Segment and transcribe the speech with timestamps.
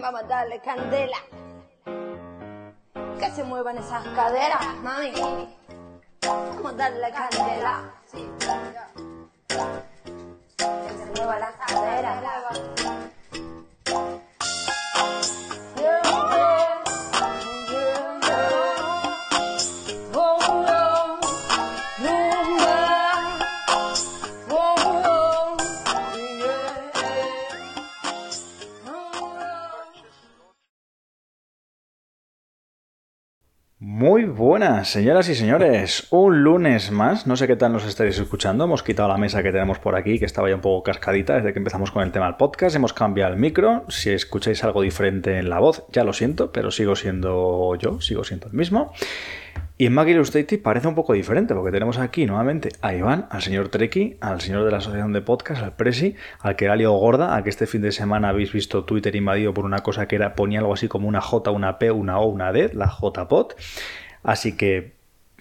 [0.00, 1.16] vamos a darle candela.
[3.18, 5.12] Que se muevan esas caderas, mami.
[6.26, 7.94] Vamos a darle candela.
[10.56, 13.19] Que se muevan las caderas.
[34.30, 36.06] Buenas, señoras y señores.
[36.10, 37.26] Un lunes más.
[37.26, 38.64] No sé qué tal nos estaréis escuchando.
[38.64, 41.52] Hemos quitado la mesa que tenemos por aquí, que estaba ya un poco cascadita desde
[41.52, 42.76] que empezamos con el tema del podcast.
[42.76, 43.84] Hemos cambiado el micro.
[43.88, 48.24] Si escucháis algo diferente en la voz, ya lo siento, pero sigo siendo yo, sigo
[48.24, 48.92] siendo el mismo.
[49.76, 53.40] Y en Mac Illustrated parece un poco diferente, porque tenemos aquí nuevamente a Iván, al
[53.40, 57.34] señor Treki, al señor de la asociación de podcast, al Presi, al que era Gorda,
[57.34, 60.34] a que este fin de semana habéis visto Twitter invadido por una cosa que era
[60.34, 63.54] ponía algo así como una J, una P, una O, una D, la JPod.
[64.22, 64.92] Así que,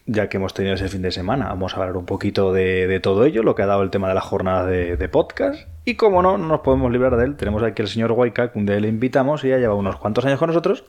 [0.06, 3.26] ya que hemos tenido ese fin de semana, vamos a hablar un poquito de, todo
[3.26, 5.68] ello, lo que ha dado el tema de la jornada de, podcast.
[5.86, 8.66] Y como no, no nos podemos librar de él, tenemos aquí al señor Waika, un
[8.66, 10.86] día le invitamos y ya lleva unos cuantos años con nosotros.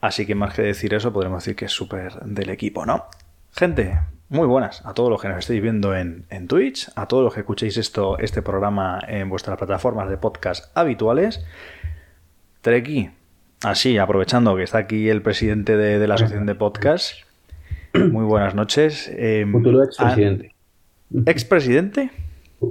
[0.00, 3.06] Así que más que decir eso, podremos decir que es súper del equipo, ¿no?
[3.52, 7.32] Gente, muy buenas a todos los que nos estéis viendo en, Twitch, a todos los
[7.32, 11.44] que escuchéis esto, este programa en vuestras plataformas de podcast habituales.
[12.60, 13.10] Treki,
[13.66, 17.14] así, aprovechando que está aquí el presidente de, la asociación de podcast.
[17.94, 19.10] Muy buenas noches.
[19.16, 20.54] Em, futuro expresidente.
[21.26, 22.10] ¿Expresidente?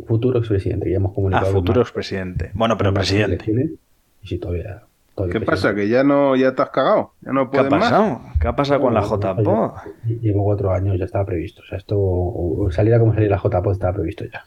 [0.08, 1.48] Futuro expresidente, ya hemos comunicado.
[1.48, 2.52] Ah, futuro expresidente.
[2.54, 3.78] Bueno, pero presidente.
[4.22, 4.84] Y si todavía
[5.32, 5.74] ¿Qué pasa?
[5.74, 7.14] ¿Que ya no ya te has cagado?
[7.22, 8.22] ¿Ya no ¿Qué ha pasado?
[8.40, 9.76] ¿Qué ha pasado con la JPO?
[10.22, 11.62] Llevo cuatro años, ya estaba previsto.
[11.62, 14.44] O sea, esto, saliera como salir la JPO estaba previsto ya.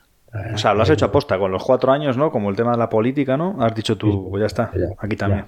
[0.53, 2.31] O sea, lo has hecho aposta con los cuatro años, ¿no?
[2.31, 3.57] Como el tema de la política, ¿no?
[3.61, 5.47] Has dicho tú, pues ya está, aquí también.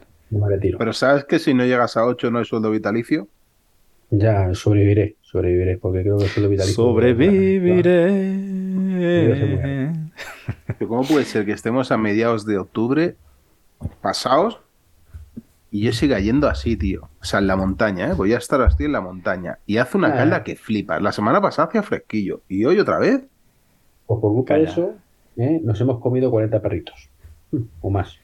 [0.79, 3.29] Pero ¿sabes que si no llegas a ocho no hay sueldo vitalicio?
[4.11, 6.75] Ya, sobreviviré, sobreviviré, porque creo que el sueldo vitalicio...
[6.75, 8.33] Sobreviviré.
[10.87, 13.17] ¿Cómo puede ser que estemos a mediados de octubre
[14.01, 14.61] pasados
[15.71, 17.09] y yo siga yendo así, tío.
[17.21, 18.15] O sea, en la montaña, ¿eh?
[18.15, 19.59] Voy a estar así en la montaña.
[19.67, 20.99] Y hace una calda que flipa.
[20.99, 22.41] La semana pasada hacía fresquillo.
[22.49, 23.21] ¿Y hoy otra vez?
[24.07, 24.95] Pues por culpa de eso,
[25.37, 25.61] ¿eh?
[25.63, 27.09] nos hemos comido 40 perritos.
[27.81, 28.19] O más.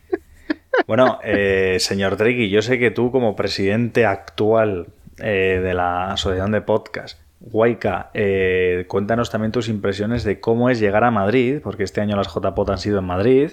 [0.87, 4.87] Bueno, eh, señor Drake, yo sé que tú, como presidente actual
[5.19, 10.79] eh, de la Asociación de Podcast, Guayca, eh, cuéntanos también tus impresiones de cómo es
[10.79, 13.51] llegar a Madrid, porque este año las JPOT han sido en Madrid.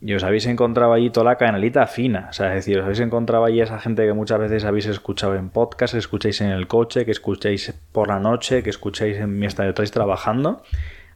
[0.00, 2.28] Y os habéis encontrado allí toda la canalita fina.
[2.30, 5.34] O sea, es decir, os habéis encontrado allí esa gente que muchas veces habéis escuchado
[5.34, 9.38] en podcast, que escucháis en el coche, que escucháis por la noche, que escucháis en
[9.38, 10.62] mientras estáis trabajando.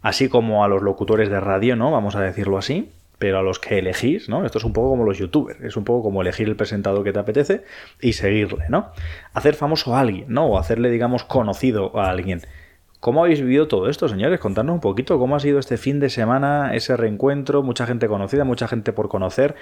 [0.01, 1.93] Así como a los locutores de radio, ¿no?
[1.93, 2.91] Vamos a decirlo así.
[3.23, 4.45] Pero a los que elegís, ¿no?
[4.45, 5.61] Esto es un poco como los youtubers.
[5.61, 7.63] Es un poco como elegir el presentador que te apetece
[8.01, 8.91] y seguirle, ¿no?
[9.33, 10.47] Hacer famoso a alguien, ¿no?
[10.47, 12.43] O hacerle, digamos, conocido a alguien.
[12.99, 14.41] ¿Cómo habéis vivido todo esto, señores?
[14.41, 18.43] Contadnos un poquito cómo ha sido este fin de semana, ese reencuentro, mucha gente conocida,
[18.43, 19.55] mucha gente por conocer,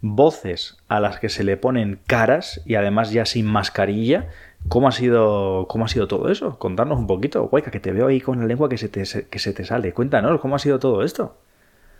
[0.00, 4.30] voces a las que se le ponen caras y además ya sin mascarilla.
[4.68, 6.58] ¿Cómo ha sido, cómo ha sido todo eso?
[6.58, 9.38] Contadnos un poquito, guayca, que te veo ahí con la lengua que se te, que
[9.38, 9.92] se te sale.
[9.92, 11.36] Cuéntanos, ¿cómo ha sido todo esto?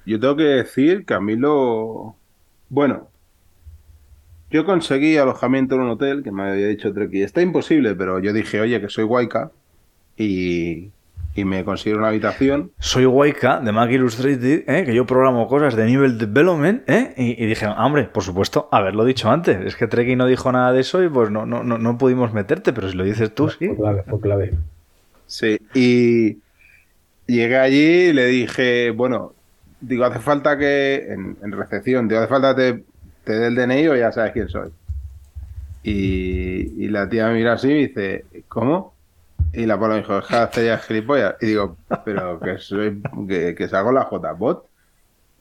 [0.04, 2.16] Yo tengo que decir que a mí lo...
[2.68, 3.08] Bueno,
[4.52, 7.22] yo conseguí alojamiento en un hotel que me había dicho Treki.
[7.22, 9.50] Está imposible, pero yo dije, oye, que soy guayca
[10.16, 10.90] y,
[11.36, 12.70] me consigo una habitación.
[12.78, 14.84] Soy Waika de Mac Illustrated, ¿eh?
[14.84, 17.14] que yo programo cosas de nivel development, ¿eh?
[17.16, 19.58] y, dije, hombre, por supuesto, haberlo dicho antes.
[19.64, 22.74] Es que Treki no dijo nada de eso y pues no, no, no, pudimos meterte,
[22.74, 23.68] pero si lo dices tú, sí.
[23.68, 24.52] Por clave, por clave.
[25.26, 26.36] Sí, y
[27.26, 29.32] llegué allí y le dije, bueno,
[29.82, 32.84] digo, hace falta que, en, recepción, digo, hace falta que
[33.24, 34.70] te, dé el DNI o ya sabes quién soy.
[35.82, 38.94] Y, y la tía me mira así y dice, ¿cómo?
[39.52, 41.34] Y la Paula me dijo, deja de hacer ya gilipollas.
[41.40, 44.66] Y digo, pero que soy, que, que salgo la JBot.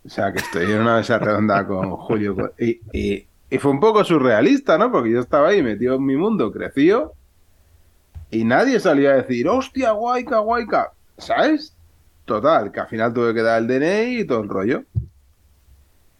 [0.03, 2.53] O sea, que estoy en una mesa redonda con Julio.
[2.57, 4.91] Y, y, y, fue un poco surrealista, ¿no?
[4.91, 7.13] Porque yo estaba ahí metido en mi mundo, creció.
[8.31, 10.91] Y nadie salía a decir, hostia, guayca, guayca.
[11.19, 11.75] ¿Sabes?
[12.31, 14.85] Total, que al final tuve que dar el DNI y todo el rollo.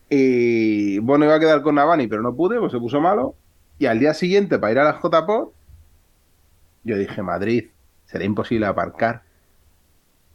[0.10, 3.34] Y bueno, iba a quedar con Navani, pero no pude, pues se puso malo.
[3.80, 5.52] Y al día siguiente, para ir a la JPOD,
[6.84, 7.70] yo dije, Madrid,
[8.04, 9.24] será imposible aparcar.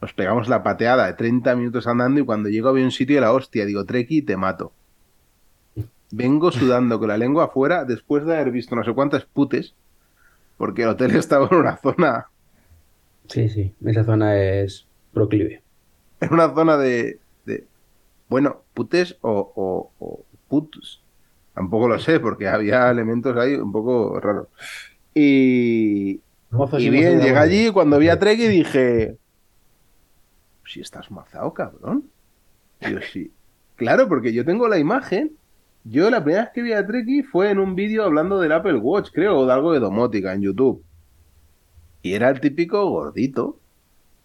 [0.00, 3.20] Nos pegamos la pateada de 30 minutos andando y cuando llego había un sitio de
[3.20, 4.72] la hostia, digo, Treki, te mato.
[6.10, 9.74] Vengo sudando con la lengua afuera después de haber visto no sé cuántas putes,
[10.56, 12.28] porque el hotel estaba en una zona,
[13.28, 15.65] Sí, sí, esa zona es proclive.
[16.20, 17.64] en una zona de, de
[18.28, 20.24] bueno, putes o, o.
[21.54, 24.48] Tampoco lo sé, porque había elementos ahí un poco raros.
[25.14, 26.20] Y,
[26.50, 29.16] Mozos y bien, llegué allí cuando vi a Treki dije,
[30.66, 32.04] si estás mazado, cabrón.
[32.80, 33.32] Yo sí.
[33.76, 35.32] Claro, porque yo tengo la imagen.
[35.84, 38.76] Yo la primera vez que vi a Treki fue en un vídeo hablando del Apple
[38.76, 40.84] Watch, creo, o de algo de domótica en YouTube.
[42.02, 43.58] Y era el típico gordito.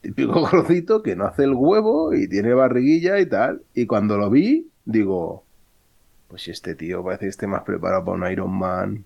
[0.01, 3.62] Típico gordito que no hace el huevo y tiene barriguilla y tal.
[3.74, 5.44] Y cuando lo vi, digo,
[6.27, 9.06] pues si este tío parece que esté más preparado para un Iron Man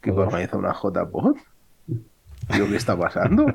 [0.00, 1.36] que para organizar una J-Pod.
[2.52, 3.46] Tío, ¿qué está pasando?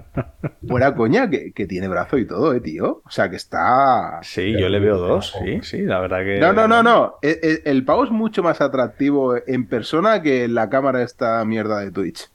[0.67, 3.03] Fuera coña, que, que tiene brazo y todo, eh, tío.
[3.05, 4.19] O sea, que está...
[4.23, 6.39] Sí, yo le veo dos, sí, sí, la verdad que...
[6.39, 7.17] No, no, no, no.
[7.21, 11.45] El, el- el pavo es mucho más atractivo en persona que en la cámara esta
[11.45, 12.31] mierda de Twitch.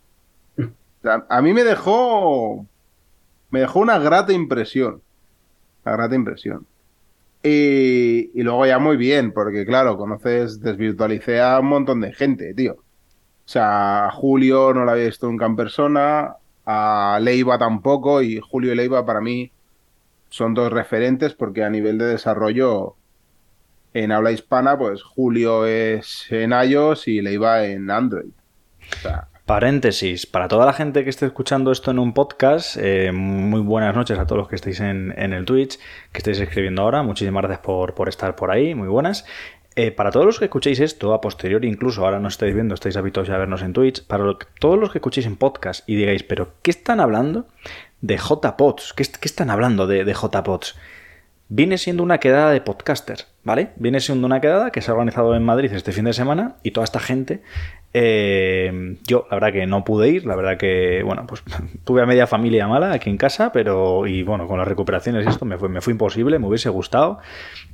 [0.59, 0.62] O
[1.03, 2.67] sea, a mí me dejó...
[3.55, 5.01] Me dejó una grata impresión.
[5.85, 6.67] Una grata impresión.
[7.41, 12.73] Y, luego ya muy bien, porque claro, conoces, desvirtualicé a un montón de gente, tío.
[12.73, 16.35] O sea, a Julio no lo había visto nunca en persona,
[16.67, 19.53] a Leiva tampoco, y Julio y Leiva para mí
[20.31, 22.97] son dos referentes porque a nivel de desarrollo
[23.93, 28.33] en habla hispana, pues Julio es en iOS y Leiva en Android.
[28.97, 33.12] O sea, Paréntesis, para toda la gente que esté escuchando esto en un podcast, eh,
[33.12, 35.79] muy buenas noches a todos los que estéis en, el Twitch,
[36.12, 39.26] que estáis escribiendo ahora, muchísimas gracias por, por estar por ahí, muy buenas.
[39.76, 42.96] Eh, para todos los que escuchéis esto, a posteriori incluso, ahora no estáis viendo, estáis
[42.96, 44.25] habituados a vernos en Twitch, para
[44.58, 47.47] todos los que escuchéis en podcast y digáis, pero ¿qué están hablando
[48.00, 48.94] de JPods?
[48.94, 50.75] ¿Qué, est- qué están hablando de, de JPods?
[51.50, 53.73] Viene siendo una quedada de podcaster, ¿vale?
[53.76, 56.70] Viene siendo una quedada que se ha organizado en Madrid este fin de semana y
[56.70, 57.43] toda esta gente.
[57.94, 61.43] Eh, yo, la verdad que no pude ir, la verdad que, bueno, pues
[61.85, 65.29] tuve a media familia mala aquí en casa, pero, y bueno, con las recuperaciones y
[65.29, 67.20] esto me fue, me fue imposible, me hubiese gustado.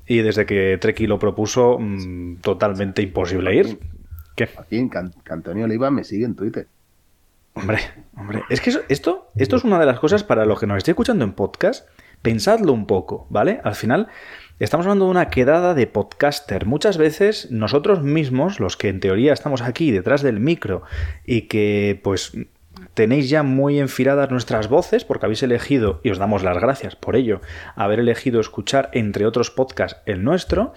[0.07, 3.79] Y desde que Treki lo propuso, mm, totalmente imposible ir.
[4.37, 4.47] ¿Qué?
[4.47, 6.67] Joaquín, que, An- que Antonio Leiva me sigue en Twitter.
[7.55, 7.79] Hombre,
[8.17, 10.79] hombre, es que eso- esto, esto es una de las cosas para los que nos
[10.79, 11.89] estéis escuchando en podcast,
[12.23, 13.61] pensadlo un poco, ¿vale?
[13.65, 14.07] Al final,
[14.65, 16.67] estamos hablando de una quedada de podcaster.
[16.67, 20.83] Muchas veces nosotros mismos, los que en teoría estamos aquí detrás del micro
[21.25, 22.33] y que pues
[22.95, 27.17] tenéis ya muy enfiladas nuestras voces porque habéis elegido, y os damos las gracias por
[27.17, 27.41] ello,
[27.75, 30.75] haber elegido escuchar entre otros podcasts el nuestro,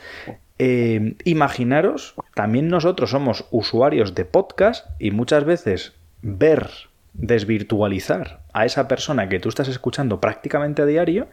[0.60, 6.70] eh, imaginaros, también nosotros somos usuarios de podcast y muchas veces ver,
[7.14, 11.28] desvirtualizar a esa persona que tú estás escuchando prácticamente a diario,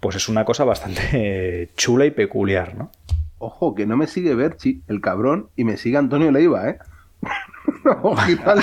[0.00, 2.90] pues es una cosa bastante chula y peculiar, ¿no?
[3.38, 6.78] Ojo, que no me sigue Berchi, el cabrón, y me sigue Antonio Leiva, ¿eh?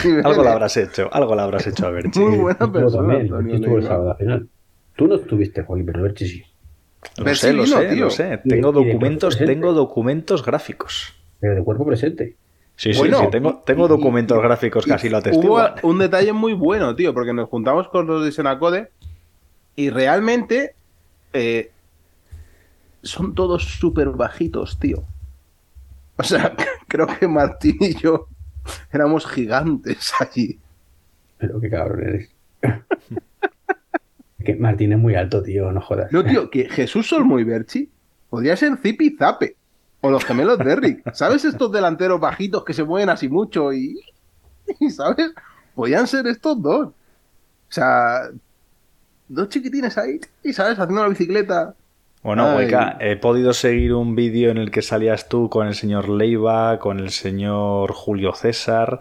[0.03, 0.51] Nivel, Algo lo ¿eh?
[0.51, 3.61] habrás hecho, algo lo habrás hecho a ver, Muy buena Yo persona, también, Antonio el
[3.61, 3.81] Leiva.
[3.81, 4.49] sábado al final.
[4.95, 6.43] Tú no estuviste, Joaquín, pero Berchi sí.
[7.17, 8.05] Lo sé, lo sé, tío.
[8.05, 8.39] lo sé.
[8.47, 11.13] Tengo de documentos, tengo documentos gráficos.
[11.39, 12.35] Pero de cuerpo presente.
[12.77, 15.73] Sí, sí, Bueno, sí, tengo, tengo documentos y- gráficos casi lo Hubo atestiguan.
[15.83, 18.89] un detalle muy bueno, tío, porque nos juntamos con los de Senacode
[19.75, 20.73] y realmente
[21.35, 21.71] eh,
[23.03, 25.03] son todos súper bajitos, tío.
[26.17, 26.55] O sea,
[26.87, 28.27] creo que Martín y yo
[28.91, 30.59] éramos gigantes allí.
[31.37, 32.29] Pero qué cabrón eres.
[34.43, 36.11] que Martín es muy alto, tío, no jodas.
[36.11, 37.89] No, tío, que Jesús Solmo y Berchi
[38.29, 39.55] podría ser Zipi Zape.
[40.01, 41.11] O los gemelos de Rick.
[41.13, 43.99] ¿Sabes estos delanteros bajitos que se mueven así mucho y,
[44.79, 45.31] y ¿sabes?
[45.73, 46.87] Podían ser estos dos.
[46.87, 48.29] O sea,
[49.27, 50.79] dos chiquitines ahí, y ¿sabes?
[50.79, 51.75] Haciendo la bicicleta.
[52.23, 52.55] Bueno.
[52.55, 56.79] Hueca, he podido seguir un vídeo en el que salías tú con el señor Leiva,
[56.79, 58.97] con el señor Julio César,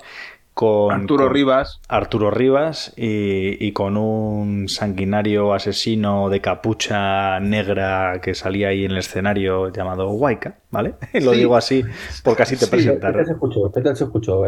[0.54, 1.80] con Arturo con Rivas.
[1.88, 8.92] Arturo Rivas y, y con un sanguinario asesino de capucha negra que salía ahí en
[8.92, 10.94] el escenario llamado Waika, ¿vale?
[11.14, 11.38] Lo Sí.
[11.38, 11.84] digo así
[12.22, 13.30] porque así te Sí, ¿Qué tal se presentaron.
[13.30, 13.72] escuchó?
[13.72, 14.42] ¿Qué tal se escuchó?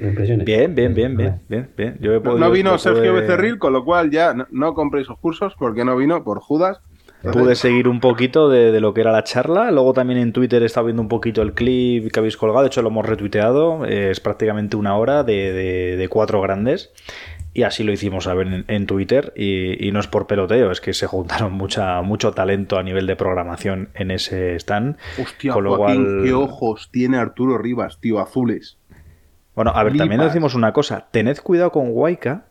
[0.00, 0.44] Impresiones.
[0.44, 1.96] Bien, bien, bien, bien, bien, bien.
[2.00, 4.46] Yo he No, podido- no vino yo Sergio pude- Becerril, con lo cual ya no,
[4.50, 6.80] no compréis sus cursos porque no vino por Judas.
[7.22, 9.70] Pude seguir un poquito de, de lo que era la charla.
[9.70, 12.62] Luego también en Twitter he estado viendo un poquito el clip que habéis colgado.
[12.62, 13.84] De hecho, lo hemos retuiteado.
[13.86, 16.92] Eh, Es prácticamente una hora de, de- de cuatro grandes.
[17.54, 20.80] Y así lo hicimos saber en, en Twitter y, y no es por peloteo, es
[20.80, 24.96] que se juntaron mucha, mucho talento a nivel de programación en ese stand.
[25.20, 28.76] Hostia, con lo Joaquín, cual- qué ojos tiene Arturo Rivas, tío, azules.
[29.56, 32.44] Bueno, a ver, también decimos una cosa, tened cuidado con Waika,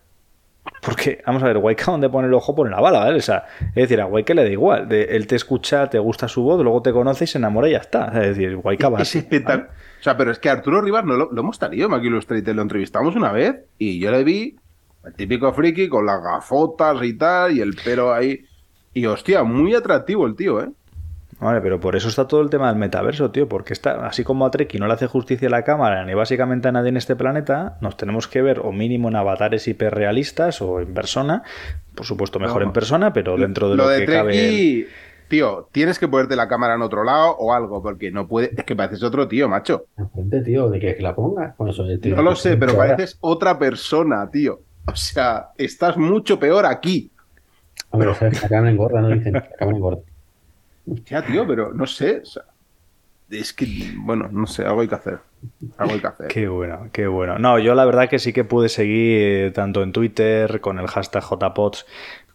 [0.81, 3.17] porque, vamos a ver, Waika donde pone el ojo pone la bala, ¿vale?
[3.17, 6.27] O sea, es decir, a Waika le da igual, de- él te escucha, te gusta
[6.27, 8.07] su voz, luego te conoce y se enamora y ya está.
[8.07, 9.69] Es decir, Waika va Es espectacular.
[9.99, 12.53] O sea, pero es que Arturo Rivas no lo, lo hemos tenido en Mac Illustrated,
[12.53, 14.55] lo entrevistamos una vez y yo le vi,
[15.03, 18.45] el típico friki con las gafotas y tal, y el pelo ahí.
[18.93, 20.69] Y hostia, muy atractivo el tío, ¿eh?
[21.39, 24.45] Vale, pero por eso está todo el tema del metaverso, tío, porque está, así como
[24.45, 27.15] a Treki no le hace justicia a la cámara ni básicamente a nadie en este
[27.15, 31.43] planeta, nos tenemos que ver o mínimo en avatares hiperrealistas o en persona,
[31.93, 32.67] por supuesto mejor No.
[32.69, 34.87] en persona, pero dentro de lo, de que cabe...
[35.27, 38.51] Tío, tienes que ponerte la cámara en otro lado o algo, porque no puede.
[38.57, 39.87] Es que pareces otro tío, macho.
[39.97, 41.53] Enfrente, tío, de que, que la ponga.
[41.57, 44.61] Con eso, tío, No lo sé, pero ahora- pareces otra persona, tío.
[44.85, 47.11] O sea, estás mucho peor aquí.
[47.89, 48.41] Hombre, ¿sabes?
[48.41, 49.33] La cámara engorda, no dicen.
[49.33, 49.99] La cámara engorda.
[51.05, 52.21] Ya, tío, pero no sé.
[52.21, 52.43] o sea,
[53.29, 53.67] es que,
[53.97, 55.19] bueno, no sé, algo hay que hacer.
[55.77, 56.27] Algo hay que hacer.
[56.27, 57.37] Qué bueno, qué bueno.
[57.37, 60.87] No, yo la verdad que sí que pude seguir eh, tanto en Twitter con el
[60.87, 61.85] hashtag JPods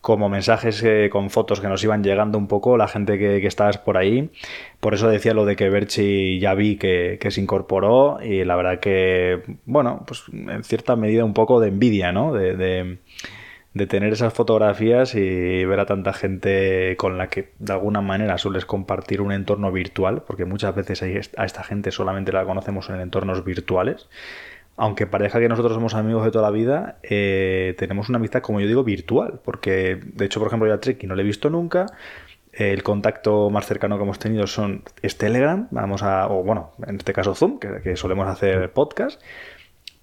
[0.02, 3.78] como mensajes eh, con fotos que nos iban llegando un poco, la gente que, estabas
[3.78, 4.30] por ahí.
[4.80, 8.80] Por eso decía lo de que Berchi ya vi que, se incorporó y la verdad
[8.80, 12.32] que, bueno, pues en cierta medida un poco de envidia, ¿no?
[12.32, 12.98] De,
[13.74, 18.36] de tener esas fotografías y ver a tanta gente con la que de alguna manera
[18.38, 21.02] sueles compartir un entorno virtual, porque muchas veces
[21.36, 24.08] a esta gente solamente la conocemos en entornos virtuales.
[24.76, 28.60] Aunque parezca que nosotros somos amigos de toda la vida, eh, tenemos una amistad, como
[28.60, 29.40] yo digo, virtual.
[29.44, 31.86] Porque, de hecho, por ejemplo, yo a Treki no le he visto nunca.
[32.52, 36.96] El contacto más cercano que hemos tenido son es Telegram, vamos a, o bueno, en
[36.96, 39.22] este caso Zoom, que solemos hacer podcast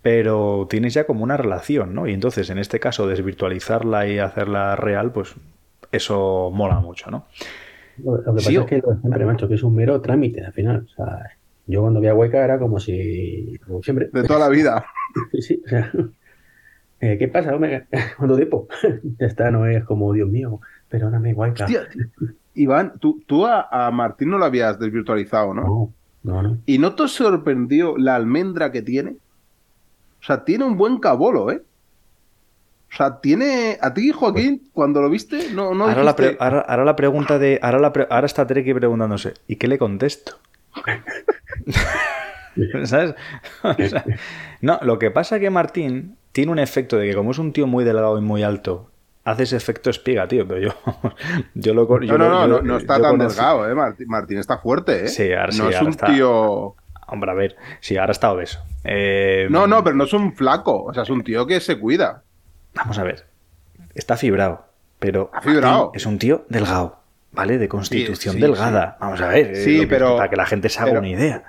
[0.02, 2.08] pero tienes ya como una relación, ¿no?
[2.08, 5.36] Y entonces, en este caso, desvirtualizarla y hacerla real, pues
[5.92, 7.26] eso mola mucho, ¿no?
[8.04, 10.54] Lo, lo que pasa o- es que siempre, macho, que es un mero trámite al
[10.54, 10.88] final.
[10.90, 11.32] O sea,
[11.68, 13.60] yo cuando vi a Hueca era como si.
[13.66, 14.10] Como siempre.
[14.14, 14.86] De toda la vida.
[15.32, 15.92] Sí, sí, o sea.
[17.02, 17.86] eh, ¿Qué pasa, Omega?
[18.18, 18.68] ¿Cuánto tiempo?
[19.20, 21.66] ya está, no es como, Dios mío, perdóname, Hueca.
[21.66, 21.88] Hostia.
[22.54, 25.64] Iván, tú, tú a, a Martín no lo habías desvirtualizado, ¿no?
[25.64, 26.58] No, no, no.
[26.66, 29.16] ¿Y no te sorprendió la almendra que tiene?
[30.22, 31.62] O sea, tiene un buen cabolo, ¿eh?
[32.92, 33.78] O sea, tiene.
[33.82, 36.96] A ti, Joaquín, cuando lo viste, no, no ahora, la dijiste- pre- ahora, ahora la
[36.96, 37.60] pregunta de.
[37.62, 40.40] Ahora, la pre- ahora está Treki preguntándose, ¿y qué le contesto?
[42.86, 43.16] ¿Sabes?
[43.64, 44.04] O sea,
[44.62, 47.54] no, lo que pasa es que Martín tiene un efecto de que, como es un
[47.54, 48.90] tío muy delgado y muy alto,
[49.24, 50.48] hace ese efecto espiga, tío.
[50.48, 50.74] Pero yo,
[51.54, 51.88] yo lo.
[52.02, 53.76] Yo no, no, yo- no, no está yo tan delgado, ¿eh?
[53.76, 55.08] Martín, Martín está fuerte, ¿eh?
[55.08, 56.76] Sí, ahora sí, No es ahora un está- tío.
[57.12, 58.60] Hombre, a ver, sí, ahora está obeso.
[58.84, 60.84] Eh, No, no, pero no es un flaco.
[60.84, 62.24] O sea, es un tío que se cuida.
[62.74, 63.26] Vamos a ver.
[63.96, 64.66] Está fibrado,
[65.00, 65.92] pero Ha fibrado.
[65.94, 67.00] Es un tío delgado,
[67.32, 67.58] ¿vale?
[67.58, 68.98] De constitución sí, delgada.
[69.00, 69.52] Vamos a ver.
[69.52, 71.44] es Sí, que- pero- Para que la gente se haga pero- una idea.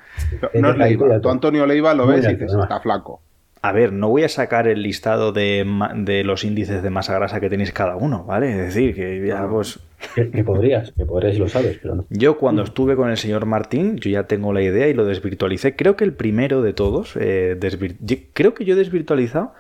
[0.55, 1.21] No es Leiva.
[1.21, 3.21] Tú, Antonio Leiva, lo ves y dices, está flaco.
[3.63, 7.41] A ver, no voy a sacar el listado de, de los índices de masa grasa
[7.41, 8.51] que tenéis cada uno, ¿vale?
[8.53, 9.81] Es decir, que ya pues...
[10.15, 12.07] Que, que podrías, que podrías y lo sabes, pero no.
[12.09, 15.77] Yo cuando estuve con el señor Martín, yo ya tengo la idea y lo desvirtualicé.
[15.77, 19.53] Creo que el primero de todos, eh, desvir- yo- creo que yo he desvirtualizado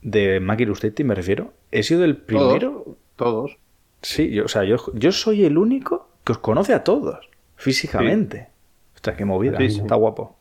[0.00, 1.52] de Mac Illustrated, me refiero.
[1.70, 3.58] He sido el primero Todos.
[4.00, 8.46] Sí, yo, o sea, yo, yo soy el único que os conoce a todos, físicamente.
[8.94, 9.58] Ostras, qué movida.
[9.58, 9.80] Sí, sí.
[9.80, 10.38] Está guapo.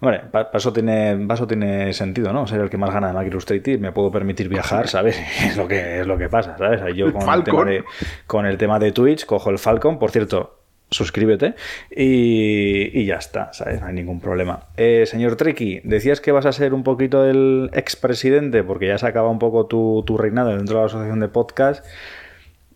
[0.00, 2.46] Hombre, pa- pa- eso tiene, pa' eso tiene sentido, ¿no?
[2.46, 5.18] Ser el que más gana de Mac Illustrated, me puedo permitir viajar, ¿sabes?
[5.44, 6.82] Es lo que, es lo que pasa, ¿sabes?
[6.94, 7.84] Yo con el, tema de,
[8.26, 10.60] con el tema de Twitch cojo el Falcon, por cierto,
[10.90, 11.54] suscríbete
[11.90, 13.80] y, y ya está, ¿sabes?
[13.80, 14.66] No hay ningún problema.
[14.76, 19.06] Eh, señor Treki, decías que vas a ser un poquito el expresidente porque ya se
[19.06, 21.84] acaba un poco tu, tu reinado dentro de la asociación de podcast.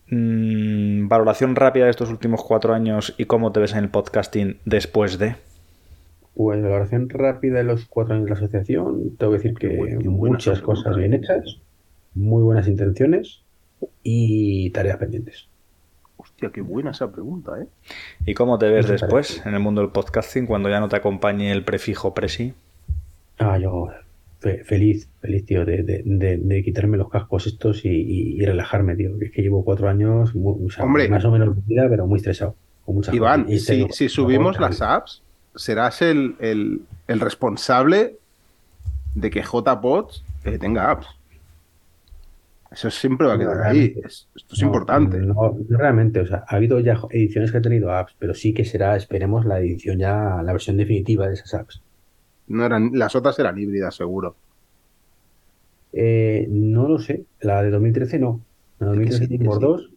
[0.09, 4.59] Mm, valoración rápida de estos últimos cuatro años y cómo te ves en el podcasting
[4.65, 5.37] después de.
[6.35, 10.11] Pues valoración rápida de los cuatro años de la asociación, tengo que decir que buena-
[10.11, 11.17] muchas cosas pregunta, bien ¿eh?
[11.17, 11.59] hechas,
[12.15, 13.43] muy buenas intenciones
[14.03, 15.49] y tareas pendientes.
[16.17, 17.67] Hostia, qué buena esa pregunta, ¿eh?
[18.27, 19.49] ¿Y cómo te ves después parece.
[19.49, 22.53] en el mundo del podcasting cuando ya no te acompañe el prefijo presi?
[23.39, 23.89] Ah, yo
[24.39, 28.45] fe- feliz, feliz, tío, de, de- de- de quitarme los cascos estos y, y- y
[28.45, 29.19] relajarme, tío.
[29.19, 31.09] que Es que llevo cuatro años, muy- o sea, Hombre.
[31.09, 32.55] más o menos vida, pero muy estresado.
[32.85, 33.57] Con muchas Iván, cosas.
[33.57, 35.23] Y si, tengo- si subimos las apps,
[35.55, 38.17] serás el, el, el responsable
[39.15, 41.07] de que JPods eh, tenga apps.
[42.71, 43.97] Eso siempre va a quedar ahí.
[44.05, 45.19] Es- esto es No, importante.
[45.19, 45.35] No,
[45.69, 48.65] no realmente, o sea, ha habido ya ediciones que han tenido apps, pero sí que
[48.65, 51.83] será, esperemos, la edición ya, la versión definitiva de esas apps.
[52.47, 54.37] No eran, las otras eran híbridas, seguro.
[55.93, 57.25] Eh, no lo sé.
[57.41, 58.41] La de 2013 no.
[58.79, 59.63] La de Que 2013 sí, que tuvimos sí.
[59.63, 59.91] dos.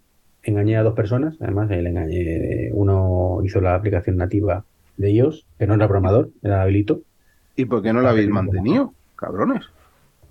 [0.44, 1.36] Engañé a dos personas.
[1.42, 2.72] Además, le engañé.
[2.74, 4.66] Uno hizo la aplicación nativa
[4.98, 7.02] de ellos, que no era programador, era habilito.
[7.56, 8.94] ¿Y por qué no la habéis mantenido?
[9.16, 9.66] Cabrones.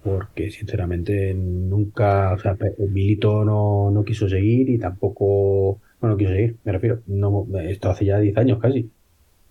[0.02, 6.30] porque sinceramente nunca, o sea, Milito no, no quiso seguir y tampoco, bueno, no quiso
[6.32, 8.90] seguir, me refiero, no, esto hace ya 10 años casi.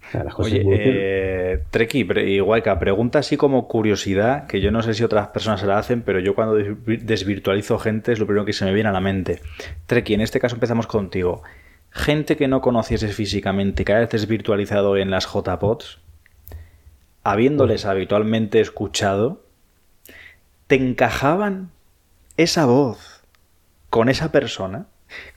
[0.08, 4.72] O sea, las cosas Oye, eh, Treki y Waika, pregunta así como curiosidad, que yo
[4.72, 8.20] no sé si otras personas se la hacen, pero yo cuando desvi- desvirtualizo gente es
[8.20, 9.40] lo primero que se me viene a la mente.
[9.86, 11.44] Treki, en este caso empezamos contigo.
[11.92, 16.00] Gente que no conocieses físicamente, que hayas desvirtualizado en las JPOTs,
[17.24, 19.44] habiéndoles habitualmente escuchado,
[20.68, 21.70] ¿te encajaban
[22.38, 23.24] esa voz
[23.90, 24.88] con esa persona?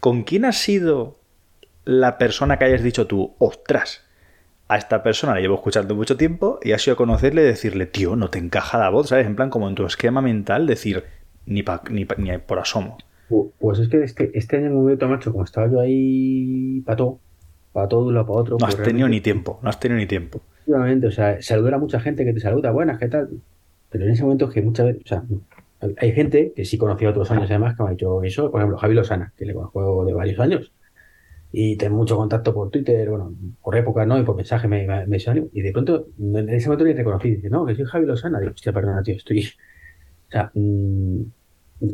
[0.01, 1.19] ¿Con quién ha sido
[1.85, 4.05] la persona que hayas dicho tú, ostras,
[4.69, 7.85] a esta persona la llevo escuchando mucho tiempo y has sido a conocerle y decirle,
[7.87, 9.27] tío, no te encaja la voz, ¿sabes?
[9.27, 11.05] En plan, como en tu esquema mental, decir,
[11.45, 12.97] ni, pa- ni, pa- ni por asomo.
[13.29, 16.97] Pu- Pues es que este, este año en concreto, macho, como estaba yo ahí para
[16.97, 17.19] todo,
[17.73, 19.81] para todo de un lado para otro, No has pues tenido ni tiempo, no has
[19.81, 20.41] tenido ni tiempo.
[20.67, 23.29] Efectivamente, o sea, saludar a mucha gente que te saluda, buenas, ¿qué tal?
[23.91, 25.23] Pero en ese momento es que muchas veces, o sea,
[25.99, 28.79] hay gente que sí conocía otros años además que me ha dicho eso, por ejemplo,
[28.79, 30.73] Javi Lozana, que le conozco de varios años,
[31.53, 34.19] y tengo mucho contacto por Twitter, bueno, por época, ¿no?
[34.19, 37.31] Y por mensaje me, me, me salió, y de pronto, en ese momento ni reconocí,
[37.37, 39.41] dice, no, que soy Javi Lozana, digo, hostia, perdona, tío, estoy,
[40.29, 41.21] o sea, mm,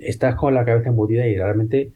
[0.00, 1.92] estás con la cabeza embutida y realmente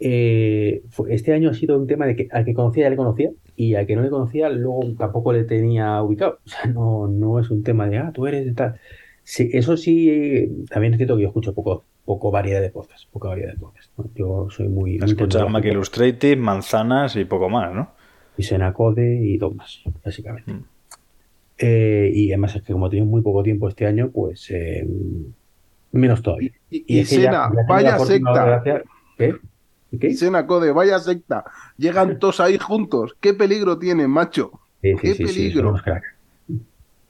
[0.00, 3.30] eh, este año ha sido un tema de que al que conocía ya le conocía
[3.56, 6.38] y al que no le conocía luego tampoco le tenía ubicado.
[6.44, 8.80] O sea, no, no es un tema de, ah, tú eres de tal.
[9.24, 13.28] Sí, eso sí, también es cierto que yo escucho poco, poco variedad de podcasts, poca
[13.28, 13.92] variedad de podcasts.
[13.98, 14.10] ¿no?
[14.14, 14.96] Yo soy muy...
[14.96, 15.64] Escuchas Mac.
[15.64, 17.98] Illustrated, manzanas y poco más, ¿no?
[18.38, 20.52] y Senacode y dos más, básicamente.
[20.52, 20.64] Mm.
[21.58, 24.86] Eh, y además es que como he tenido muy poco tiempo este año, pues eh,
[25.92, 26.52] menos todavía.
[26.70, 28.62] Y, y es que ya- Sena, ya vaya secta.
[29.16, 29.34] ¿Qué?
[29.98, 30.14] ¿Qué?
[30.14, 31.44] Sena Code, vaya secta.
[31.76, 33.16] Llegan todos ahí juntos.
[33.20, 34.52] ¿Qué peligro tiene, macho?
[34.82, 35.74] Sí, ¡Qué sí, sí, sí, peligro!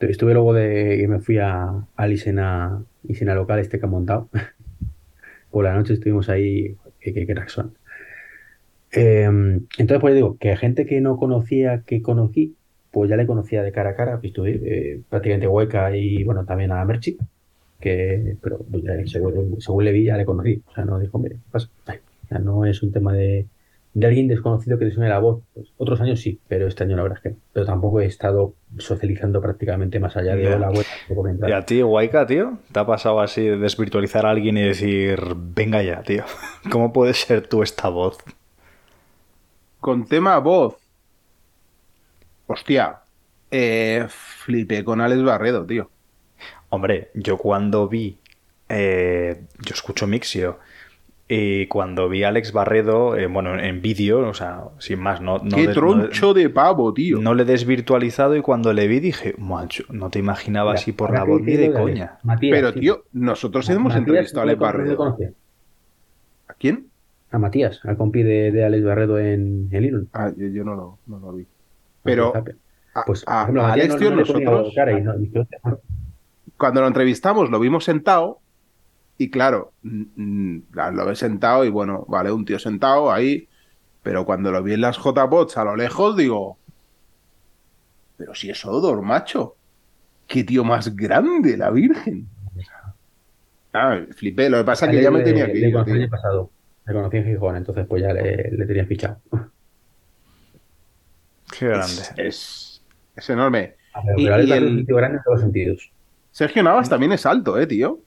[0.01, 4.29] Estuve luego de que me fui a, al Isena, Isena local este que han montado.
[5.51, 7.75] Por la noche estuvimos ahí, qué, qué cracks son.
[8.93, 12.55] Eh, entonces, pues digo, que gente que no conocía, que conocí,
[12.91, 16.45] pues ya le conocía de cara a cara, pues estuve eh, prácticamente hueca y bueno,
[16.47, 17.19] también a Merchi,
[17.81, 20.63] que, pero ya, según, según le vi ya le conocí.
[20.67, 21.69] O sea, no dijo, mire, ¿qué pasa?
[21.87, 23.47] O sea, no es un tema de,
[23.95, 25.43] de alguien desconocido que te suene la voz.
[25.55, 27.37] Pues, otros años sí, pero este año la verdad es que no.
[27.53, 30.59] Pero tampoco he estado socializando prácticamente más allá de Ya.
[30.59, 31.49] me entra.
[31.49, 32.59] ¿Y a ti, Waika, tío?
[32.73, 36.25] ¿Te ha pasado así de desvirtualizar a alguien y decir, venga ya, tío?
[36.71, 38.19] ¿Cómo puedes ser tú esta voz?
[39.81, 40.77] Con tema voz.
[42.47, 42.99] Hostia.
[43.51, 45.91] Eh, flipé con Alex Barredo, tío.
[46.71, 48.19] Hombre, yo cuando vi.
[48.69, 50.59] eh, yo escucho Mixio.
[51.31, 55.39] Y cuando vi a Alex Barredo, eh, bueno, en vídeo, o sea, sin más, no,
[55.39, 57.19] no, Qué des- no- troncho de pavo, tío.
[57.21, 61.13] no le he desvirtualizado y cuando le vi dije, macho, no te imaginaba así por
[61.13, 62.19] la voz ni de coña.
[62.23, 65.17] Matías, Pero, tío, nosotros hemos Matías, entrevistado a Alex ¿no le Barredo.
[66.49, 66.87] ¿A quién?
[67.31, 70.09] A Matías, al compi de, de Alex Barredo en el Iron.
[70.15, 71.47] Ah, yo, yo no, lo, no lo vi.
[72.05, 72.33] Pero
[72.95, 74.75] a, Pues, a- ejemplo, a Matías Alex, no- tío, no le ponía nosotros,
[76.59, 78.41] cuando lo entrevistamos, lo vimos sentado.
[79.17, 83.49] Y claro, lo ves sentado y bueno, vale, un tío sentado ahí.
[84.03, 86.57] Pero cuando lo vi en las J-Bots a lo lejos, digo,
[88.17, 89.57] pero si es Odor, macho.
[90.27, 92.29] Qué tío más grande, la Virgen.
[93.73, 94.49] Ah, flipé.
[94.51, 95.73] Lo que pasa es que ya me tenía que le ir.
[95.73, 96.51] conocí el año pasado.
[96.87, 99.19] Le conocí en Gijón, entonces pues ya le, le tenía fichado.
[101.59, 101.93] Qué grande.
[101.93, 102.83] Es, es,
[103.17, 103.75] es enorme.
[104.05, 105.91] Pero Y- el- es un tío grande en todos los sentidos.
[106.39, 107.99] Sergio Navas también es alto, eh, tío.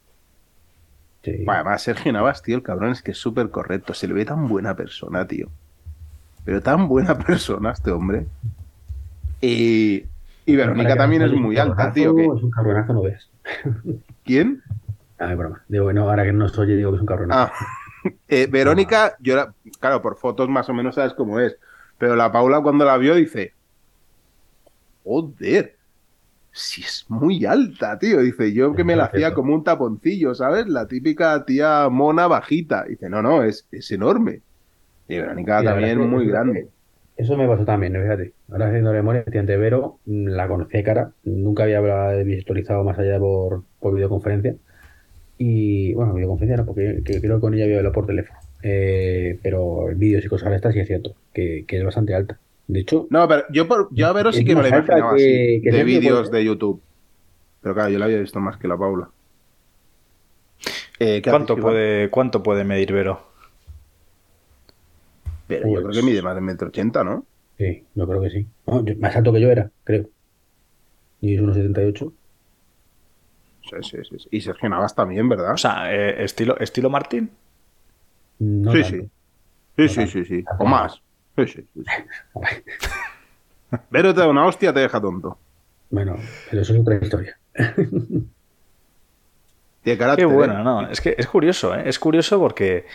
[1.21, 1.31] Sí.
[1.43, 3.93] Bueno, además, Sergio Navas, tío, el cabrón es que es súper correcto.
[3.93, 5.49] Se le ve tan buena persona, tío.
[6.45, 8.25] Pero tan buena persona este hombre.
[9.41, 10.05] Y,
[10.45, 12.15] y Verónica también es muy alta, tío.
[12.15, 13.29] que- Es un cabronazo, no veas.
[14.23, 14.63] ¿Quién?
[15.19, 15.61] Ah, es broma.
[15.67, 17.51] Digo, no, ahora que no estoy, digo que es un cabronazo.
[17.53, 21.57] Ah, eh, Verónica, yo la- claro, por fotos más o menos sabes cómo es.
[21.97, 23.53] Pero la Paula cuando la vio dice,
[25.03, 25.75] joder,
[26.51, 28.19] si es muy alta, tío.
[28.21, 30.67] Dice, yo que me la hacía como un taponcillo, ¿sabes?
[30.67, 32.85] La típica tía mona bajita.
[32.85, 34.41] Dice, no, no, es, es enorme.
[35.07, 36.67] Y Verónica también que muy grande.
[37.17, 38.33] Eso me pasó también, fíjate.
[38.51, 41.11] Ahora haciendo memoria, efectivamente, Vero mm, la conocí de cara.
[41.23, 44.55] Nunca había hablado- visualizado más allá por, por videoconferencia.
[45.37, 48.39] Y bueno, videoconferencia no, porque que- creo que con ella había hablado por teléfono.
[48.63, 52.37] Eh, pero vídeos y cosas de estas sí es cierto, que, que es bastante alta.
[52.71, 55.57] De hecho, No, pero yo, por, yo a Vero sí que me la imaginaba que-
[55.57, 56.81] así, que de vídeos de YouTube.
[57.61, 59.09] Pero claro, yo la había visto más que la Paula.
[60.97, 63.27] Eh, ¿qué ¿Cuánto puede, ¿Cuánto puede medir Vero?
[65.47, 67.25] Pero yo creo que mide más de metro ochenta, ¿no?
[67.57, 68.47] Sí, yo creo que sí.
[68.67, 70.07] Yo- más alto que yo era, creo.
[71.19, 72.13] Y es 1,78.
[73.63, 74.19] Sí, sí, sí.
[74.19, 74.27] sí.
[74.31, 75.53] Y Sergio Navas también, ¿verdad?
[75.53, 77.31] O sea, eh, estilo, estilo Martín.
[78.39, 79.09] No sí, sí.
[79.77, 80.45] Sí, sí, sí, sí.
[80.57, 81.01] O más.
[81.37, 81.83] Sí, sí, sí.
[81.83, 81.93] sí.
[83.89, 85.37] Vero te da una hostia, te deja tonto.
[85.89, 86.17] Bueno,
[86.49, 87.37] pero eso es otra historia.
[89.83, 90.27] Tiene carácter.
[90.27, 90.35] Qué ¿eh?
[90.35, 91.83] bueno, no, es que es curioso, ¿eh?
[91.85, 92.85] es curioso porque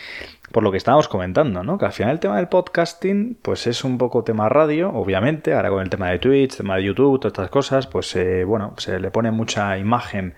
[0.51, 1.77] por lo que estábamos comentando, ¿no?
[1.77, 5.69] Que al final el tema del podcasting, pues es un poco tema radio, obviamente, ahora
[5.69, 8.99] con el tema de Twitch, tema de YouTube, todas estas cosas, pues eh, bueno, se
[8.99, 10.35] le pone mucha imagen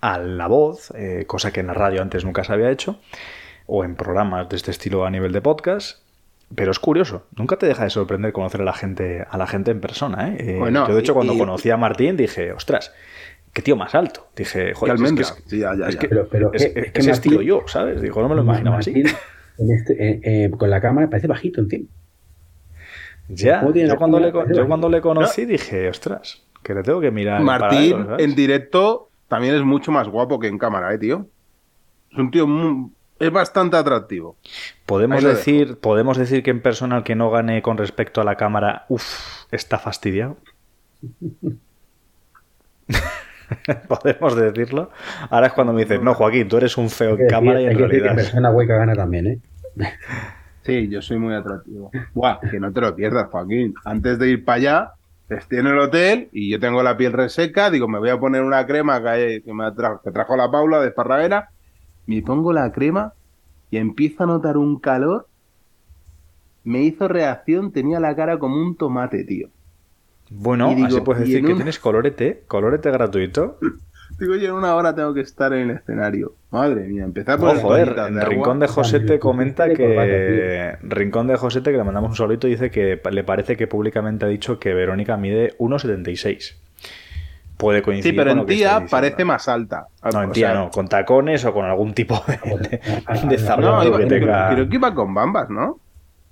[0.00, 2.98] a la voz, eh, cosa que en la radio antes nunca se había hecho,
[3.66, 5.98] o en programas de este estilo a nivel de podcast.
[6.54, 9.70] Pero es curioso, nunca te deja de sorprender conocer a la gente, a la gente
[9.70, 10.30] en persona.
[10.30, 10.36] ¿eh?
[10.40, 12.92] Eh, Bueno, yo de hecho y- cuando y- conocí a Martín dije, ostras,
[13.52, 14.26] qué tío más alto.
[14.34, 16.00] Dije, joder, Qué es que ya, ya, es ya.
[16.00, 18.02] que- Pero- pero es, que- es es que estilo Martín- yo, ¿sabes?
[18.02, 18.90] Digo, no me lo imaginaba así.
[18.92, 19.16] Martín,
[19.58, 21.86] en este- eh, eh, con la cámara parece bajito encima.
[23.28, 27.00] Ya, ¿Cómo tiene yo cuando, le, yo cuando le conocí dije, ostras, que le tengo
[27.00, 27.38] que mirar.
[27.40, 28.24] en Martín paralelo, ¿sabes?
[28.24, 31.26] en directo también es mucho más guapo que en cámara, ¿eh, tío?
[32.10, 34.36] Es un tío muy- es bastante atractivo.
[34.86, 38.36] Podemos decir, podemos decir que en persona el que no gane con respecto a la
[38.36, 40.38] cámara, uff, está fastidiado.
[43.88, 44.90] Podemos decirlo.
[45.28, 47.78] Ahora es cuando me dices, no, Joaquín, tú eres un feo en cámara y en
[47.78, 48.14] realidad.
[48.14, 49.38] persona hueca gana también, ¿eh?
[50.62, 51.90] Sí, yo soy muy atractivo.
[52.14, 53.74] Buah, que no te lo pierdas, Joaquín.
[53.84, 54.92] Antes de ir para allá,
[55.28, 58.42] estoy en el hotel y yo tengo la piel reseca, digo, me voy a poner
[58.42, 61.50] una crema que, me trajo, que trajo la Paula de Esparravera,
[62.06, 63.12] me pongo la crema
[63.70, 65.26] y empiezo a notar un calor.
[66.64, 69.48] Me hizo reacción, tenía la cara como un tomate, tío.
[70.30, 73.58] Bueno, Y digo, así puedes decir que un- tienes colorete, colorete gratuito.
[74.18, 76.34] Digo, yo en una hora tengo que estar en el escenario.
[76.50, 80.76] Madre mía, empezar por Oh, joder, en Rincón de Josete Vale, comenta corbata, que.
[80.82, 84.28] Rincón de Josete, que le mandamos un solito, dice que le parece que públicamente ha
[84.28, 86.56] dicho que Verónica mide 1,76.
[87.60, 89.86] Puede coincidir Sí, pero con lo en que tía parece más alta.
[90.12, 93.36] No, en O tía sea, no, con tacones o con algún tipo de, de, de
[93.36, 94.54] No, zapato No, que tenga.
[94.68, 95.78] que iba con bambas, ¿no?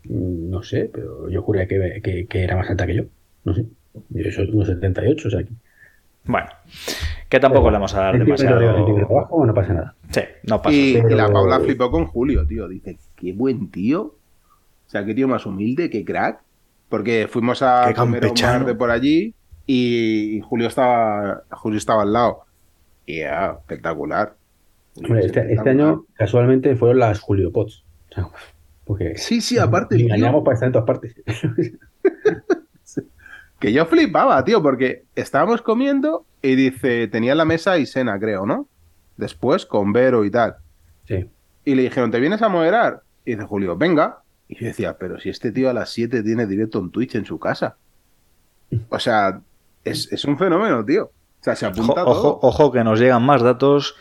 [0.04, 3.02] Mm, No sé, pero yo juraría que, que, que era más alta que yo.
[3.44, 3.64] No sé.
[4.10, 5.50] Yo soy 1,78, o sea que.
[6.24, 6.46] Bueno,
[7.28, 8.58] que tampoco le vamos a dar de- demasiado.
[8.96, 9.94] trabajo no pasa nada.
[10.10, 10.74] Sí, no pasa.
[10.76, 12.68] Y, Pero- y la Paula flipó con Julio, tío.
[12.68, 14.02] Dice, qué buen tío.
[14.02, 16.40] O sea, qué tío más humilde, qué crack.
[16.88, 19.34] Porque fuimos a comer un bar de por allí
[19.70, 22.44] y Julio estaba, Julio estaba al lado.
[23.04, 24.34] Y ya, espectacular.
[24.96, 27.84] Hombre, este, este año casualmente fueron las Julio Pots.
[28.10, 28.28] O sea,
[28.84, 31.14] porque Sí, sí, aparte, engañamos para estar en todas partes.
[33.60, 38.66] que yo flipaba, tío, porque estábamos comiendo y dice, tenía la mesa Isena, creo, ¿no?
[39.18, 40.56] Después con Vero y tal.
[41.06, 41.28] Sí.
[41.66, 43.02] Y le dijeron, ¿te vienes a moderar?
[43.26, 44.22] Y dice Julio, venga.
[44.48, 47.26] Y yo decía, pero si este tío a las 7 tiene directo en Twitch en
[47.26, 47.76] su casa.
[48.88, 49.42] O sea,
[49.84, 51.04] es, es un fenómeno, tío.
[51.40, 52.38] O sea, se Ojo, apunta ojo, todo.
[52.42, 53.94] ojo que nos llegan más datos.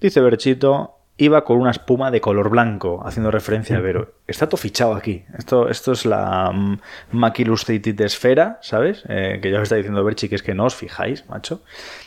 [0.00, 4.12] Dice Berchito, iba con una espuma de color blanco, haciendo referencia a Vero.
[4.26, 5.24] Está todo fichado aquí.
[5.38, 6.78] Esto, esto es la mm,
[7.12, 9.04] Mac Illustrated Esfera, ¿sabes?
[9.08, 11.62] Eh, que ya os está diciendo Berchi que es que no os fijáis, macho.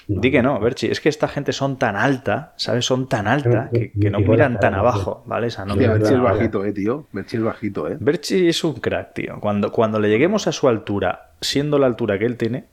[0.07, 0.21] No.
[0.21, 2.85] Di que no, Berchi, es que esta gente son tan alta, ¿sabes?
[2.85, 5.47] Son tan alta que, que no miran tan abajo, ¿vale?
[5.47, 7.07] O sea, no miran Berchi es bajito, eh, tío.
[7.11, 7.97] Berchi es bajito, eh.
[7.99, 9.39] Berchi es un crack, tío.
[9.39, 12.65] Cuando, cuando le lleguemos a su altura, siendo la altura que él tiene,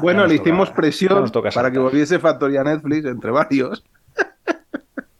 [0.00, 3.84] Bueno, le hicimos presión para que volviese Factoría Netflix entre varios.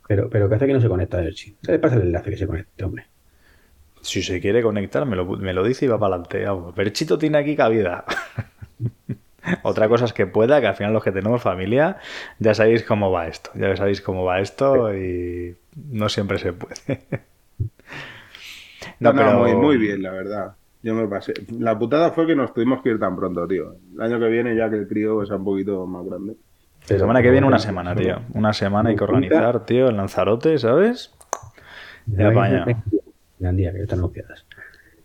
[0.08, 1.56] Pero, pero que hace que no se conecta el chip.
[1.62, 3.06] ¿Qué le pasa el enlace que se conecte, hombre?
[4.02, 6.44] Si se quiere conectar, me lo, me lo dice y va para adelante.
[6.44, 6.74] vamos.
[6.74, 8.04] Berchito tiene aquí cabida.
[9.62, 11.98] Otra cosa es que pueda, que al final los que tenemos familia,
[12.38, 13.50] ya sabéis cómo va esto.
[13.54, 15.56] Ya sabéis cómo va esto y
[15.90, 17.00] no siempre se puede.
[18.98, 20.54] No, muy, muy bien, la verdad.
[20.82, 21.34] Yo me pasé.
[21.58, 23.74] La putada fue que nos tuvimos que ir tan pronto, tío.
[23.94, 26.36] El año que viene ya que el crío es un poquito más grande.
[26.88, 28.20] La semana que viene una semana, tío.
[28.34, 31.12] Una semana hay que organizar, tío, el Lanzarote, ¿sabes?
[32.06, 32.64] Ya apaña.
[33.38, 34.46] Gandía, que están anunciadas.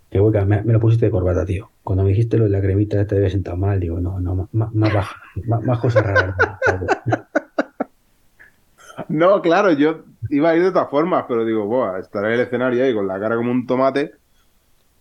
[0.09, 1.71] Que hueca, me, me lo pusiste de corbata, tío.
[1.83, 3.79] Cuando me dijiste lo de la cremita, te debes sentado mal.
[3.79, 5.21] Digo, no, no, más, más baja.
[5.47, 6.35] Más, más cosas raras.
[9.07, 12.39] No, claro, yo iba a ir de todas formas, pero digo, boa, estaré en el
[12.41, 14.13] escenario ahí con la cara como un tomate.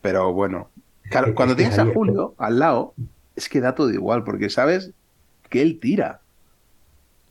[0.03, 0.71] Pero bueno,
[1.11, 2.95] claro, cuando tienes a Julio al lado,
[3.37, 4.93] es que da todo igual, porque sabes
[5.49, 6.21] que él tira.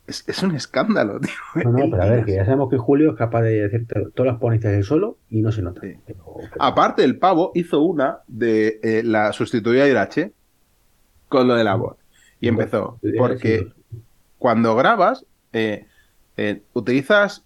[0.08, 1.32] Es, es un escándalo, tío.
[1.64, 4.10] No, no, Él pero a ver, que ya sabemos que Julio es capaz de to-
[4.12, 5.82] todas las ponencias él solo y no se nota.
[5.82, 5.96] Sí.
[6.06, 10.34] Pero- pero- Aparte, el pavo hizo una de eh, la sustituía a Irache
[11.28, 11.98] con lo de la voz.
[12.42, 13.68] Y empezó, porque
[14.40, 15.86] cuando grabas, eh,
[16.38, 17.44] eh, utilizas,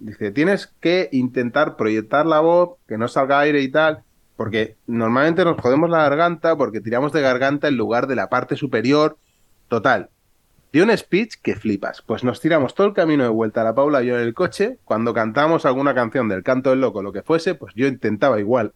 [0.00, 4.04] dice, tienes que intentar proyectar la voz, que no salga aire y tal,
[4.36, 8.56] porque normalmente nos jodemos la garganta porque tiramos de garganta en lugar de la parte
[8.56, 9.18] superior.
[9.68, 10.10] Total,
[10.72, 12.02] dio un speech que flipas.
[12.02, 14.34] Pues nos tiramos todo el camino de vuelta a la Paula y yo en el
[14.34, 14.78] coche.
[14.84, 18.74] Cuando cantamos alguna canción del canto del loco, lo que fuese, pues yo intentaba igual.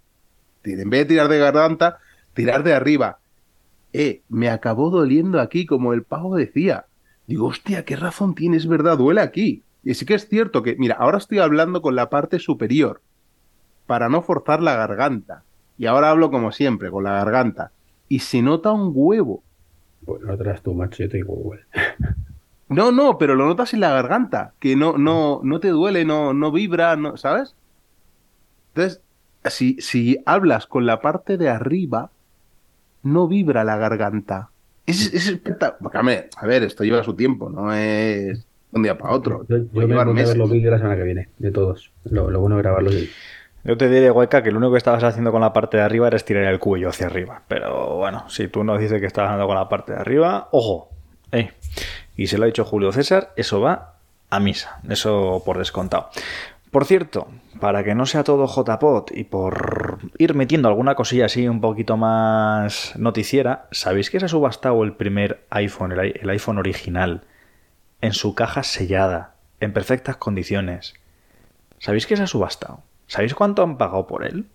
[0.65, 1.99] En vez de tirar de garganta,
[2.35, 3.19] tirar de arriba.
[3.93, 6.87] Eh, me acabó doliendo aquí, como el pavo decía.
[7.27, 9.63] Digo, hostia, qué razón tienes, verdad, duele aquí.
[9.85, 13.01] Y sí que es cierto que, mira, ahora estoy hablando con la parte superior
[13.87, 15.43] para no forzar la garganta.
[15.77, 17.73] Y ahora hablo como siempre, con la garganta.
[18.09, 19.43] Y se nota un huevo.
[20.05, 21.61] Pues no tú, macho, yo te digo igual.
[22.69, 26.33] No, no, pero lo notas en la garganta, que no, no, no te duele, no,
[26.33, 27.55] no vibra, no, ¿sabes?
[28.75, 29.03] Entonces,
[29.45, 32.11] si, si hablas con la parte de arriba,
[33.03, 34.51] no vibra la garganta.
[34.87, 36.29] Es, es espectacular.
[36.37, 39.47] A ver, esto lleva su tiempo, no es un día para otro.
[39.49, 41.93] Yo, yo me voy a ver los vídeos la semana que viene, de todos.
[42.05, 43.11] Lo, lo bueno es grabarlos y...
[43.65, 46.09] Yo te diré, Guayca, que lo único que estabas haciendo con la parte de arriba
[46.09, 47.43] era estirar el cuello hacia arriba.
[47.47, 50.89] Pero bueno, si tú nos dices que estás haciendo con la parte de arriba, ojo.
[51.31, 51.53] eh.
[52.17, 53.95] Y se lo ha dicho Julio César, eso va
[54.31, 54.81] a misa.
[54.89, 56.09] Eso por descontado.
[56.73, 57.29] Por cierto,
[57.61, 61.97] para que no sea todo JPOT y por ir metiendo alguna cosilla así un poquito
[61.97, 67.23] más noticiera, ¿sabéis que se ha subastado el primer iPhone, el iPhone original,
[68.03, 70.95] en su caja sellada, en perfectas condiciones?
[71.79, 72.81] ¿Sabéis que se ha subastado?
[73.07, 74.47] ¿Sabéis cuánto han pagado por él?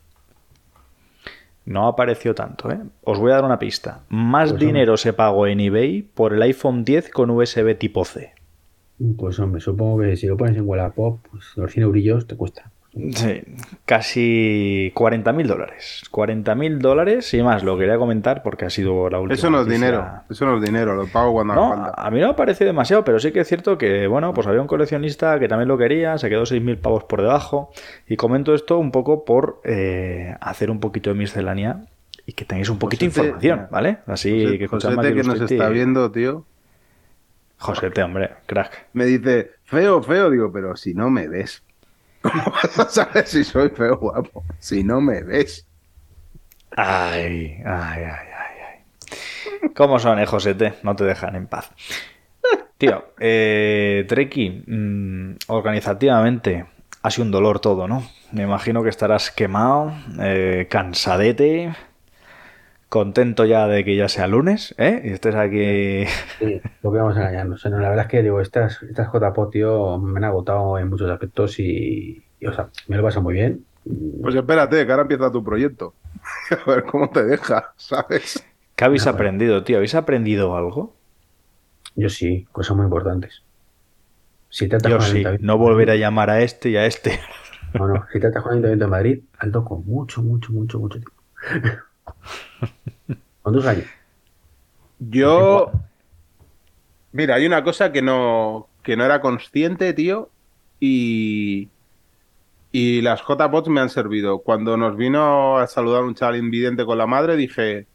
[1.65, 2.79] No apareció tanto, ¿eh?
[3.03, 4.01] Os voy a dar una pista.
[4.09, 8.33] Más Pues, dinero se pagó en eBay por el iPhone 10 con USB tipo C.
[9.17, 12.71] Pues hombre, supongo que si lo pones en Wallapop, pues los 100 eurillos te cuesta.
[12.93, 13.43] Sí,
[13.85, 16.03] casi 40.000 dólares.
[16.11, 19.35] 40.000 dólares y más, lo quería comentar porque ha sido la última.
[19.35, 19.87] Eso no es noticia.
[19.87, 23.03] dinero, eso no es dinero, lo pago cuando No, a mí no me parece demasiado,
[23.03, 26.17] pero sí que es cierto que, bueno, pues había un coleccionista que también lo quería,
[26.17, 27.71] se quedó 6.000 pavos por debajo.
[28.07, 31.81] Y comento esto un poco por eh, hacer un poquito de miscelánea
[32.25, 33.99] y que tengáis un poquito de información, ¿vale?
[34.07, 34.67] Así que aquí que
[35.17, 36.45] los nos está y- viendo, tío,
[37.59, 38.87] Josete, hombre, crack.
[38.93, 41.63] me dice, feo, feo, digo, pero si no me ves.
[42.31, 44.43] ¿Cómo vas a saber si soy feo guapo?
[44.59, 45.67] Si no me ves.
[46.75, 48.57] Ay, ay, ay, ay,
[49.61, 49.69] ay.
[49.75, 50.75] ¿Cómo son, eh, Josete?
[50.83, 51.71] No te dejan en paz.
[52.77, 56.65] Tío, eh, Treki, mm, organizativamente
[57.01, 58.03] ha sido un dolor todo, ¿no?
[58.31, 61.73] Me imagino que estarás quemado, eh, cansadete,
[62.89, 65.01] contento ya de que ya sea lunes, ¿eh?
[65.03, 66.05] Y estés aquí...
[66.39, 67.65] Sí, lo que vamos a engañarnos.
[67.65, 71.09] No, la verdad es que digo, estas, estas JPO, tío, me han agotado en muchos
[71.09, 73.65] aspectos y, y, o sea, me lo paso muy bien.
[74.21, 75.93] Pues espérate, que ahora empieza tu proyecto.
[76.65, 78.43] A ver cómo te deja, ¿sabes?
[78.75, 79.15] ¿Qué habéis bueno.
[79.15, 79.77] aprendido, tío?
[79.77, 80.95] ¿Habéis aprendido algo?
[81.95, 83.43] Yo sí, cosas muy importantes.
[84.49, 87.19] Si tratas Yo con el sí, no volver a llamar a este y a este.
[87.73, 90.99] No, no, si tratas con el Ayuntamiento de Madrid, alto con mucho, mucho, mucho, mucho
[90.99, 91.11] tiempo.
[93.41, 93.85] Con dos años.
[94.99, 95.71] Yo.
[97.11, 100.29] Mira, hay una cosa que no, que no era consciente, tío.
[100.79, 101.69] Y.
[102.71, 104.39] Y las JPOTs me han servido.
[104.39, 107.87] Cuando nos vino a saludar un chaval invidente con la madre, dije.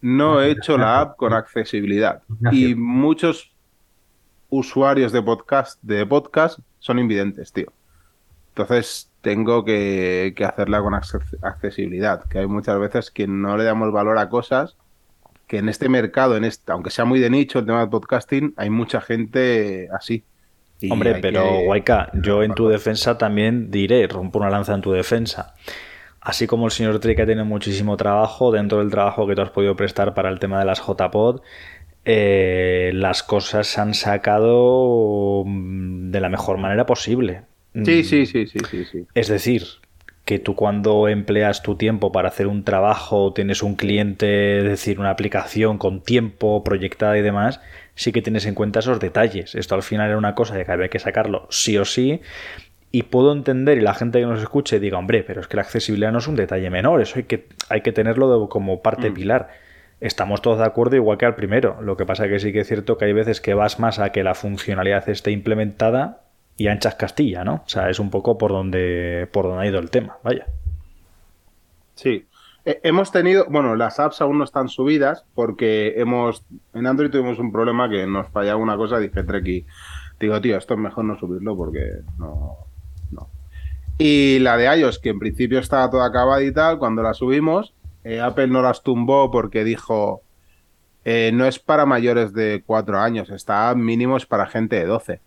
[0.00, 2.22] No he hecho la app con accesibilidad.
[2.52, 3.54] Y muchos
[4.50, 7.72] usuarios de podcast, de podcast son invidentes, tío.
[8.48, 12.22] Entonces tengo que, que hacerla con acces- accesibilidad.
[12.28, 14.76] Que hay muchas veces que no le damos valor a cosas
[15.48, 18.54] que en este mercado, en este, aunque sea muy de nicho el tema del podcasting,
[18.56, 20.22] hay mucha gente así.
[20.80, 24.80] Y Hombre, pero que- Guayca, yo en tu defensa también diré, rompo una lanza en
[24.82, 25.54] tu defensa.
[26.20, 29.76] Así como el señor Trica tiene muchísimo trabajo dentro del trabajo que tú has podido
[29.76, 31.40] prestar para el tema de las JPod,
[32.06, 37.42] eh, las cosas se han sacado mm, de la mejor manera posible.
[37.74, 39.06] Sí, Mm, sí, sí, sí, sí, sí.
[39.14, 39.64] Es decir,
[40.24, 44.98] que tú cuando empleas tu tiempo para hacer un trabajo, tienes un cliente, es decir,
[45.00, 47.60] una aplicación con tiempo proyectada y demás,
[47.94, 49.54] sí que tienes en cuenta esos detalles.
[49.54, 52.20] Esto al final era una cosa de que había que sacarlo sí o sí.
[52.92, 55.62] Y puedo entender, y la gente que nos escuche diga, hombre, pero es que la
[55.62, 59.10] accesibilidad no es un detalle menor, eso hay que, hay que tenerlo de- como parte
[59.10, 59.48] pilar.
[60.00, 61.80] Estamos todos de acuerdo igual que al primero.
[61.82, 64.12] Lo que pasa que sí que es cierto que hay veces que vas más a
[64.12, 66.23] que la funcionalidad esté implementada
[66.56, 67.62] y anchas Castilla, ¿no?
[67.64, 70.46] O sea, es un poco por donde, por donde ha ido el tema, vaya.
[71.94, 72.26] Sí.
[72.64, 77.38] Eh, hemos tenido, bueno, las apps aún no están subidas porque hemos, en Android tuvimos
[77.38, 79.66] un problema que nos fallaba una cosa, dije Treki,
[80.20, 82.58] digo, tío, esto es mejor no subirlo porque no.
[83.96, 87.74] Y la de iOS, que en principio estaba toda acabada y tal, cuando la subimos,
[88.02, 90.22] eh, Apple no las tumbó porque dijo,
[91.04, 95.20] eh, no es para mayores de 4 años, está mínimo es para gente de 12.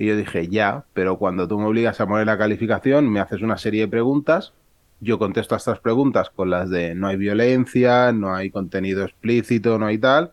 [0.00, 3.42] Y yo dije, ya, pero cuando tú me obligas a poner la calificación, me haces
[3.42, 4.54] una serie de preguntas,
[5.00, 9.78] yo contesto a estas preguntas con las de no hay violencia, no hay contenido explícito,
[9.78, 10.32] no hay tal,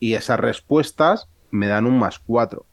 [0.00, 2.64] y esas respuestas me dan un más 4.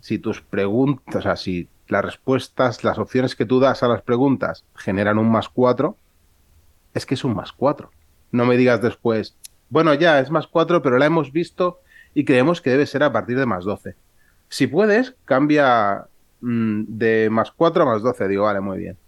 [0.00, 4.00] Si tus preguntas, o sea, si las respuestas, las opciones que tú das a las
[4.00, 5.94] preguntas generan un más 4,
[6.94, 7.90] es que es un más 4.
[8.32, 9.36] No me digas después,
[9.68, 11.80] bueno, ya es más 4, pero la hemos visto
[12.14, 13.94] y creemos que debe ser a partir de más 12.
[14.50, 16.06] Si puedes, cambia
[16.40, 18.28] mm, de más 4 a más 12.
[18.28, 18.98] Digo, vale, muy bien.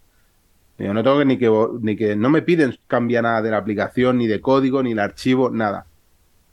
[0.79, 1.51] No tengo que ni que
[1.81, 4.99] ni que no me piden cambia nada de la aplicación, ni de código, ni el
[4.99, 5.87] archivo, nada.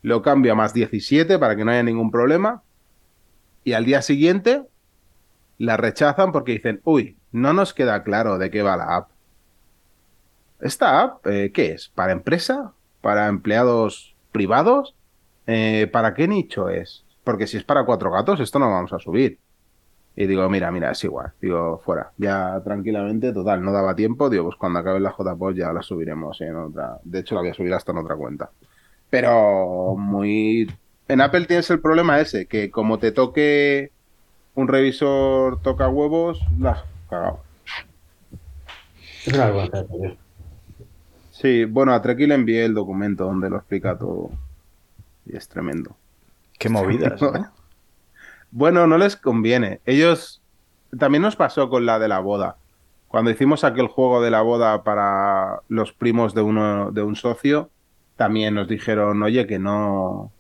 [0.02, 2.62] Lo cambio a más 17 para que no haya ningún problema.
[3.64, 4.64] Y al día siguiente
[5.58, 9.10] la rechazan porque dicen, uy, no nos queda claro de qué va la app.
[10.62, 11.90] ¿Esta app eh, qué es?
[11.90, 12.74] ¿Para empresa?
[13.02, 14.96] ¿Para empleados privados?
[15.48, 17.04] Eh, ¿Para qué nicho es?
[17.30, 19.38] Porque si es para cuatro gatos, esto no lo vamos a subir.
[20.16, 21.32] Y digo, mira, mira, es igual.
[21.40, 22.12] Digo, fuera.
[22.18, 24.32] Ya tranquilamente, total, no daba tiempo.
[24.32, 26.98] Digo, pues cuando acabe la JPOD ya la subiremos en otra.
[27.04, 28.50] De hecho, la voy a subir hasta en otra cuenta.
[29.12, 30.74] Pero muy.
[31.08, 33.92] En Apple tienes el problema ese, que como te toque
[34.56, 37.42] un revisor toca huevos, la has cagado.
[39.24, 40.18] Es una vergüenza, tío.
[41.30, 44.32] Sí, bueno, a Treki le envié el documento donde lo explica todo.
[45.28, 45.96] Y es tremendo.
[46.60, 47.20] Qué movidas.
[47.34, 47.52] ¿no?
[48.52, 49.82] Bueno, no les conviene.
[49.86, 50.42] Ellos.
[50.98, 52.58] También nos pasó con la de la boda.
[53.08, 57.72] Cuando hicimos aquel juego de la boda para los primos de uno de un socio,
[58.16, 60.34] también nos dijeron, oye, que no.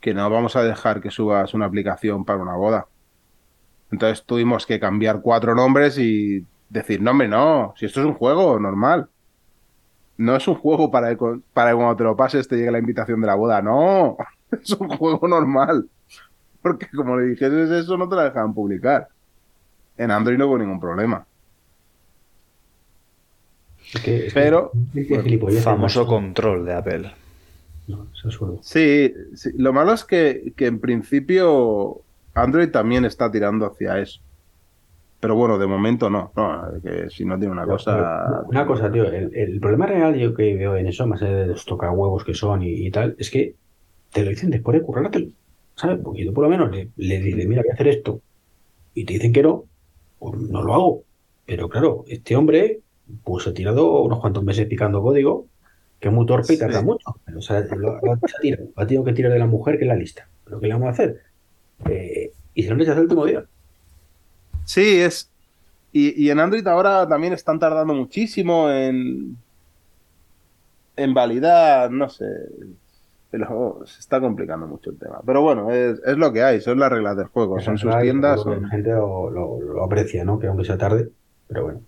[0.00, 2.88] que no vamos a dejar que subas una aplicación para una boda.
[3.90, 8.14] Entonces tuvimos que cambiar cuatro nombres y decir, no, hombre, no, si esto es un
[8.14, 9.08] juego normal.
[10.16, 12.78] No es un juego para, que cu- para cuando te lo pases te llegue la
[12.78, 13.62] invitación de la boda.
[13.62, 14.16] No,
[14.62, 15.88] es un juego normal.
[16.62, 19.08] Porque como le dijeses eso, no te la dejaban publicar.
[19.98, 21.24] En Android no hubo ningún problema.
[23.94, 27.12] Es que, es que- Pero- es que Famoso control de Apple.
[27.86, 28.06] No.
[28.62, 32.00] Sí, sí, lo malo es que, que en principio
[32.32, 34.20] Android también está tirando hacia eso.
[35.20, 36.32] Pero bueno, de momento no.
[36.34, 38.42] No, que si no tiene una cosa.
[38.46, 41.46] Una cosa, tío, el, el problema real yo que veo en eso, más allá de
[41.48, 43.54] los tocahuevos que son y, y tal, es que
[44.14, 45.28] te lo dicen después de currártelo,
[45.76, 45.98] ¿sabes?
[46.02, 48.20] Porque tú por lo menos le, le dices, mira, voy a hacer esto,
[48.94, 49.64] y te dicen que no,
[50.18, 51.02] pues no lo hago.
[51.46, 52.80] Pero claro, este hombre,
[53.24, 55.46] pues ha tirado unos cuantos meses picando código,
[56.00, 56.84] que es muy torpe y tarda Sí.
[56.86, 57.16] mucho.
[57.36, 59.88] O sea, lo, lo ha tirado, ha tenido que tirar de la mujer que es
[59.88, 60.28] la lista.
[60.44, 61.20] ¿Pero qué le vamos a hacer?
[61.90, 63.44] Eh, y se lo han rechazado el último día.
[64.64, 65.28] Sí, es.
[65.92, 69.36] Y, y en Android ahora también están tardando muchísimo en.
[70.96, 72.24] en validar, no sé.
[73.36, 75.20] Pero se está complicando mucho el tema.
[75.26, 78.40] Pero bueno, es, es lo que hay, son las reglas del juego, son sus tiendas.
[78.42, 80.38] son- La gente lo, lo- lo aprecia, ¿no?
[80.38, 81.08] Que aunque sea tarde,
[81.48, 81.80] pero bueno.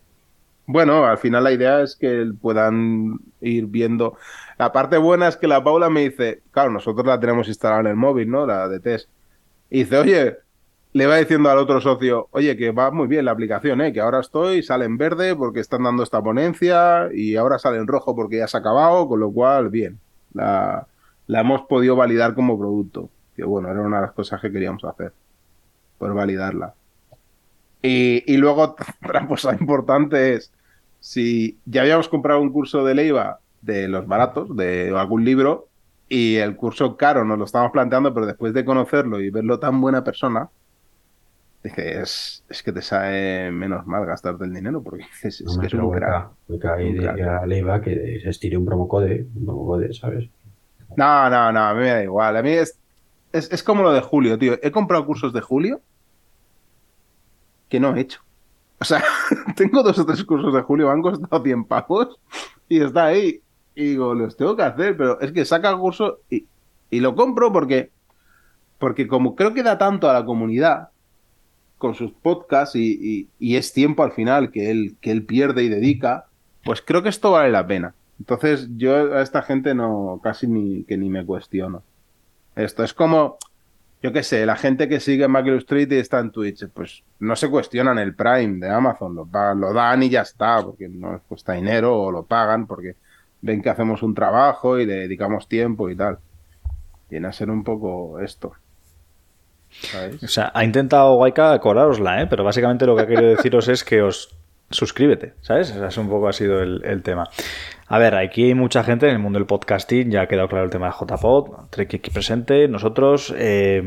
[0.69, 4.17] Bueno, al final la idea es que puedan ir viendo.
[4.59, 7.87] La parte buena es que la Paula me dice, claro, nosotros la tenemos instalada en
[7.87, 8.45] el móvil, ¿no?
[8.47, 9.09] La de test.
[9.71, 10.37] Y dice, oye,
[10.93, 13.93] le va diciendo al otro socio, oye, que va muy bien la aplicación, ¿eh?
[13.93, 17.87] Que ahora estoy, sale en verde porque están dando esta ponencia y ahora sale en
[17.87, 20.01] rojo porque ya se ha acabado, con lo cual, bien.
[20.35, 20.89] La,
[21.27, 23.11] la hemos podido validar como producto.
[23.35, 25.13] Que bueno, era una de las cosas que queríamos hacer.
[25.99, 26.75] Poder validarla.
[27.83, 30.53] Y, y luego, otra cosa importante es,
[31.01, 35.69] si ya habíamos comprado un curso de Leiva de los baratos, de algún libro,
[36.09, 39.81] y el curso caro nos lo estábamos planteando, pero después de conocerlo y verlo tan
[39.81, 40.49] buena persona,
[41.65, 45.67] dije, es, es que te sale menos mal gastarte el dinero, porque es, No que
[45.67, 46.31] es un crack.
[47.47, 50.29] Leiva que se estire un promocode, un promocode, ¿sabes?
[50.95, 52.37] No, no, no, a mí me da igual.
[52.37, 52.79] A mí es,
[53.33, 54.59] es, es como lo de Julio, tío.
[54.63, 55.81] He comprado cursos de Julio
[57.69, 58.21] que no he hecho.
[58.81, 59.03] O sea,
[59.57, 62.19] tengo dos o tres cursos de Julio, me han costado 100 pavos
[62.69, 63.41] y está ahí.
[63.75, 66.47] Y digo, los tengo que hacer, pero es que saca el curso y,
[66.91, 67.93] y lo compro porque,
[68.79, 70.91] porque como creo que da tanto a la comunidad
[71.79, 75.65] con sus podcasts y, y- y es tiempo al final que él, que él pierde
[75.65, 76.27] y dedica,
[76.65, 77.95] pues creo que esto vale la pena.
[78.19, 81.83] Entonces yo a esta gente no, casi ni, que ni me cuestiono.
[82.55, 83.37] Esto es como,
[84.03, 87.37] yo qué sé, la gente que sigue Macro Street y está en Twitch, pues no
[87.37, 91.13] se cuestionan el Prime de Amazon, lo, pagan, lo dan y ya está, porque no
[91.13, 92.97] les cuesta dinero o lo pagan porque
[93.43, 96.19] ven que hacemos un trabajo y le dedicamos tiempo y tal.
[97.11, 98.55] Viene a ser un poco esto.
[99.71, 100.23] ¿Sabéis?
[100.23, 102.27] O sea, ha intentado Waika colárosla, ¿eh?
[102.27, 104.35] pero básicamente lo que ha querido deciros es que os
[104.71, 105.71] suscríbete, ¿sabes?
[105.77, 107.29] O es un poco ha sido el tema.
[107.89, 110.65] A ver, aquí hay mucha gente en el mundo del podcasting, ya ha quedado claro
[110.65, 113.81] el tema de JPod, Trek aquí presente, nosotros, eh,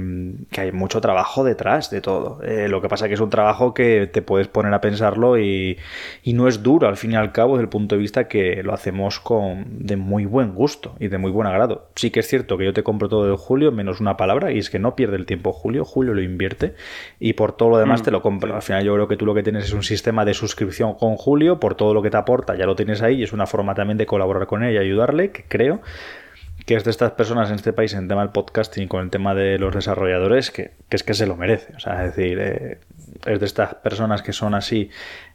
[0.51, 2.41] que hay mucho trabajo detrás de todo.
[2.41, 5.77] Eh, lo que pasa que es un trabajo que te puedes poner a pensarlo y,
[6.23, 8.63] y no es duro, al fin y al cabo, desde el punto de vista que
[8.63, 11.89] lo hacemos con de muy buen gusto y de muy buen agrado.
[11.95, 14.59] Sí que es cierto que yo te compro todo de Julio, menos una palabra, y
[14.59, 16.73] es que no pierde el tiempo Julio, Julio lo invierte,
[17.19, 18.55] y por todo lo demás Mm, te lo compro.
[18.55, 21.15] Al final yo creo que tú lo que tienes es un sistema de suscripción con
[21.15, 23.73] Julio, por todo lo que te aporta ya lo tienes ahí, y es una forma
[23.73, 25.81] también de colaborar con él y ayudarle, que creo
[26.65, 29.09] que es de estas personas en este país en el tema del podcasting con el
[29.09, 31.73] tema de los desarrolladores que, que es que se lo merece.
[31.75, 32.79] O sea, es decir, eh,
[33.25, 34.89] es de estas personas que son así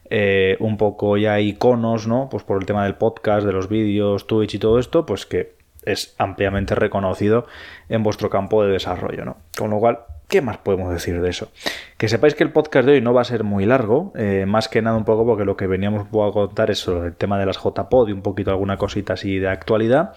[0.09, 2.29] eh, un poco ya iconos, ¿no?
[2.29, 5.55] Pues por el tema del podcast, de los vídeos, Twitch y todo esto, pues que
[5.83, 7.47] es ampliamente reconocido
[7.89, 9.37] en vuestro campo de desarrollo, ¿no?
[9.57, 11.49] Con lo cual, ¿qué más podemos decir de eso?
[11.97, 14.67] Que sepáis que el podcast de hoy no va a ser muy largo, eh, más
[14.67, 17.45] que nada un poco porque lo que veníamos a contar es sobre el tema de
[17.45, 20.11] las JPod y un poquito alguna cosita así de actualidad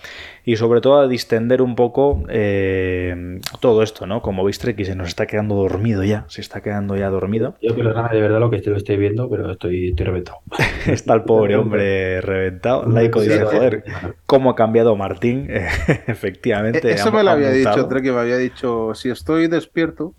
[0.44, 4.22] y sobre todo a distender un poco eh, todo esto, ¿no?
[4.22, 7.54] Como veis, Treki se nos está quedando dormido ya, se está quedando ya dormido.
[7.62, 10.38] Yo perdóname de verdad lo que estoy, lo estoy viendo, pero estoy, estoy reventado.
[10.88, 12.86] Está el pobre hombre reventado.
[12.88, 13.84] Laico dice, joder,
[14.26, 15.46] ¿cómo ha cambiado Martín?
[16.08, 16.90] Efectivamente.
[16.90, 17.76] Eh, Eso me lo ha había mutado.
[17.76, 20.12] dicho Trek, me había dicho, si estoy despierto,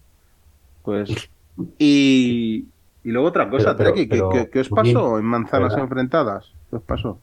[0.84, 1.30] pues...
[1.78, 2.66] Y,
[3.04, 5.70] y luego otra cosa, Pero- pero- Treki, ¿qué, pero, qué- qué os pasó en Manzanas
[5.70, 5.84] ¿verdad?
[5.86, 6.52] Enfrentadas?
[6.70, 7.20] ¿Qué os pasó?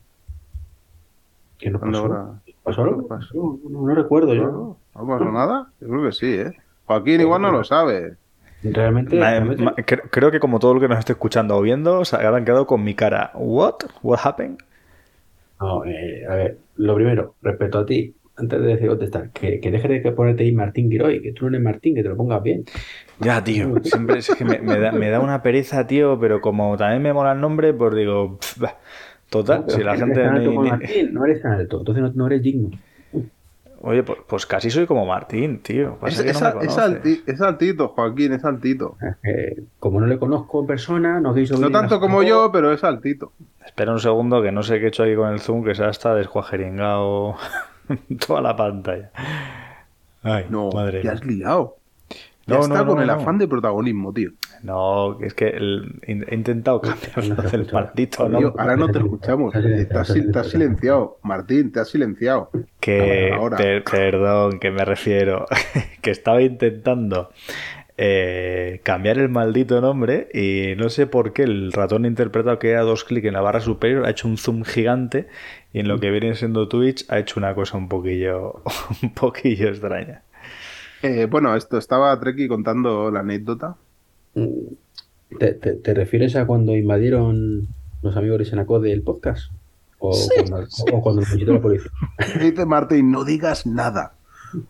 [1.58, 2.14] ¿Qué nos ¿Cuándo pasó?
[2.14, 2.32] ahora?
[2.62, 3.02] ¿Pasó algo?
[3.02, 3.34] ¿Qué pasó?
[3.34, 4.42] No, no- no recuerdo yo.
[4.44, 4.76] ¿No?
[4.94, 5.68] ¿No pasó nada?
[5.80, 6.52] Yo creo que sí, ¿eh?
[6.86, 8.16] Joaquín igual no lo sabe.
[8.62, 12.44] Realmente, ma- creo que como todo lo que nos esté escuchando o viendo, se habrán
[12.44, 13.30] quedado con mi cara.
[13.34, 13.74] ¿What?
[14.02, 14.58] ¿What happened?
[15.60, 19.70] No, eh, a ver, lo primero, respecto a ti, antes de decir contestar, que, que
[19.70, 22.42] dejes de ponerte ahí Martín Giroy, que tú no eres Martín, que te lo pongas
[22.42, 22.64] bien.
[23.20, 23.72] Ya, tío.
[23.82, 27.12] Siempre es que me, me da, me da una pereza, tío, pero como también me
[27.12, 28.76] mola el nombre, pues digo, pf, bah,
[29.30, 30.20] total, si la gente...
[30.20, 32.42] eres tan alto ni- como ni- Martín, no eres tan alto, entonces no, no eres
[32.42, 32.70] digno.
[33.82, 35.98] Oye, pues, pues casi soy como Martín, tío.
[36.06, 36.80] Es, que no es me al- es conoce.
[36.80, 38.96] alti- es altito, Joaquín, es altito.
[39.78, 43.32] Como no le conozco en persona, no quiso No tanto como yo, pero es altito.
[43.64, 45.84] Espera un segundo, que no sé qué he hecho ahí con el zoom, que se
[45.84, 47.36] ha hasta descuajeringado
[48.26, 49.10] toda la pantalla.
[50.22, 51.76] Ay, No, madre te has liado.
[52.48, 53.12] No, ya no, está no, con el no.
[53.14, 54.30] afán de protagonismo, tío.
[54.62, 58.54] No, es que el- he intentado cambiarlo del maldito, Tío, ¿no?
[58.56, 59.52] ahora no te escuchamos.
[59.52, 59.58] Te
[59.98, 61.18] has, está te has silenciado.
[61.24, 62.50] Martín, te has silenciado.
[62.78, 63.56] Que, Ahora.
[63.56, 65.46] per- perdón, que me refiero,
[66.02, 67.30] que estaba intentando
[67.98, 72.70] eh, cambiar el maldito nombre y no sé por qué el ratón ha interpretado que
[72.70, 75.28] era dos clics en la barra superior, ha hecho un zoom gigante
[75.72, 78.62] y en lo que viene siendo Twitch ha hecho una cosa un poquillo,
[79.02, 80.22] un poquillo extraña.
[81.02, 83.76] Eh, bueno, esto estaba Treki contando la anécdota.
[84.34, 87.68] ¿Te, te, te refieres a cuando invadieron
[88.02, 89.50] los amigos de Senacode el podcast?
[89.98, 91.90] ¿O, cuando, o cuando nos la policía?
[92.40, 94.14] Dice Martín, no digas nada,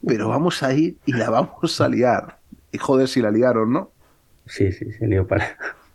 [0.06, 2.35] pero vamos a ir y la vamos a liar.
[2.76, 3.94] Y joder, si la liaron, ¿no?
[4.46, 5.56] Sí, sí, se lió para.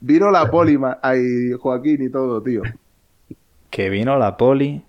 [0.00, 2.62] Vino la poli, ma- ay, Joaquín y todo, tío.
[3.70, 4.84] Que vino la poli.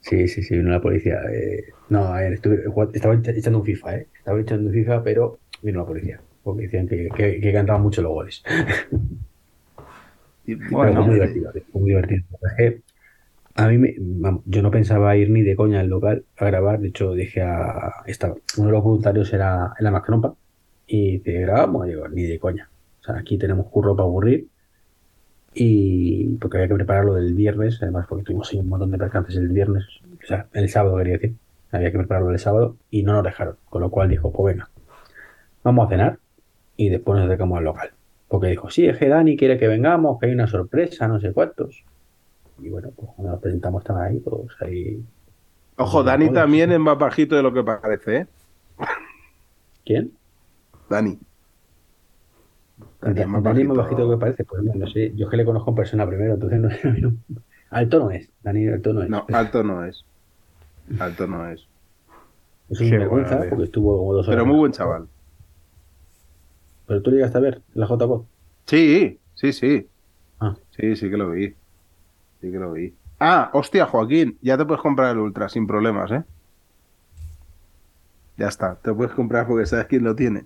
[0.00, 1.20] Sí, sí, sí, vino la policía.
[1.32, 4.08] eh, no, a ver, estuve, estaba echando un FIFA, ¿eh?
[4.16, 6.20] Estaba echando un FIFA, pero vino la policía.
[6.42, 8.42] Porque decían que, que, que cantaban mucho los goles.
[10.46, 11.02] Y- Bueno.
[11.02, 12.24] fue muy divertido, tío, fue muy divertido.
[13.54, 16.78] A mí, me, vamos, yo no pensaba ir ni de coña al local a grabar.
[16.80, 17.92] De hecho, dije a.
[18.06, 20.36] Estaba, uno de los voluntarios era, era Macrompa.
[20.86, 22.68] Y te grabamos, y digo, ni de coña.
[23.00, 24.46] O sea, aquí tenemos curro para aburrir.
[25.54, 29.36] Y porque había que prepararlo del viernes, además, porque tuvimos ahí un montón de percances
[29.36, 29.84] el viernes,
[30.22, 31.34] o sea, el sábado quería decir.
[31.72, 33.56] Había que prepararlo el sábado y no nos dejaron.
[33.68, 34.70] Con lo cual dijo, pues venga,
[35.64, 36.18] vamos a cenar
[36.76, 37.90] y después nos acercamos al local.
[38.28, 41.32] Porque dijo, sí, es que Dani quiere que vengamos, que hay una sorpresa, no sé
[41.32, 41.84] cuántos.
[42.60, 45.02] Y bueno, pues cuando nos presentamos estaban ahí todos ahí.
[45.76, 48.26] Ojo, Dani también es más bajito de lo que parece, ¿eh?
[49.84, 50.12] ¿Quién?
[50.88, 51.18] Dani.
[53.00, 54.00] Dani es más Dani más bajito.
[54.06, 54.44] lo que parece.
[54.44, 56.60] Pues no sé, yo es que le conozco en persona primero, entonces
[57.02, 58.30] no, no- alto no es.
[58.42, 59.10] Dani alto no es.
[59.10, 60.04] No, alto no es.
[61.00, 61.66] Alto no es.
[62.70, 64.36] es un vergüenza bueno, porque estuvo como dos horas.
[64.36, 65.08] Pero muy buen chaval.
[66.86, 68.22] Pero tú llegaste a ver la JPod.
[68.66, 69.88] Sí, sí, sí.
[70.38, 70.54] Ah.
[70.76, 71.48] Sí, sí que lo vi.
[72.40, 72.94] Sí que lo vi.
[73.18, 76.22] Ah, hostia, Joaquín, ya te puedes comprar el Ultra sin problemas, ¿eh?
[78.36, 80.44] Ya está, te puedes comprar porque sabes quién lo tiene.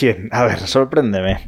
[0.00, 0.30] ¿Quién?
[0.32, 1.40] A ver, sorpréndeme.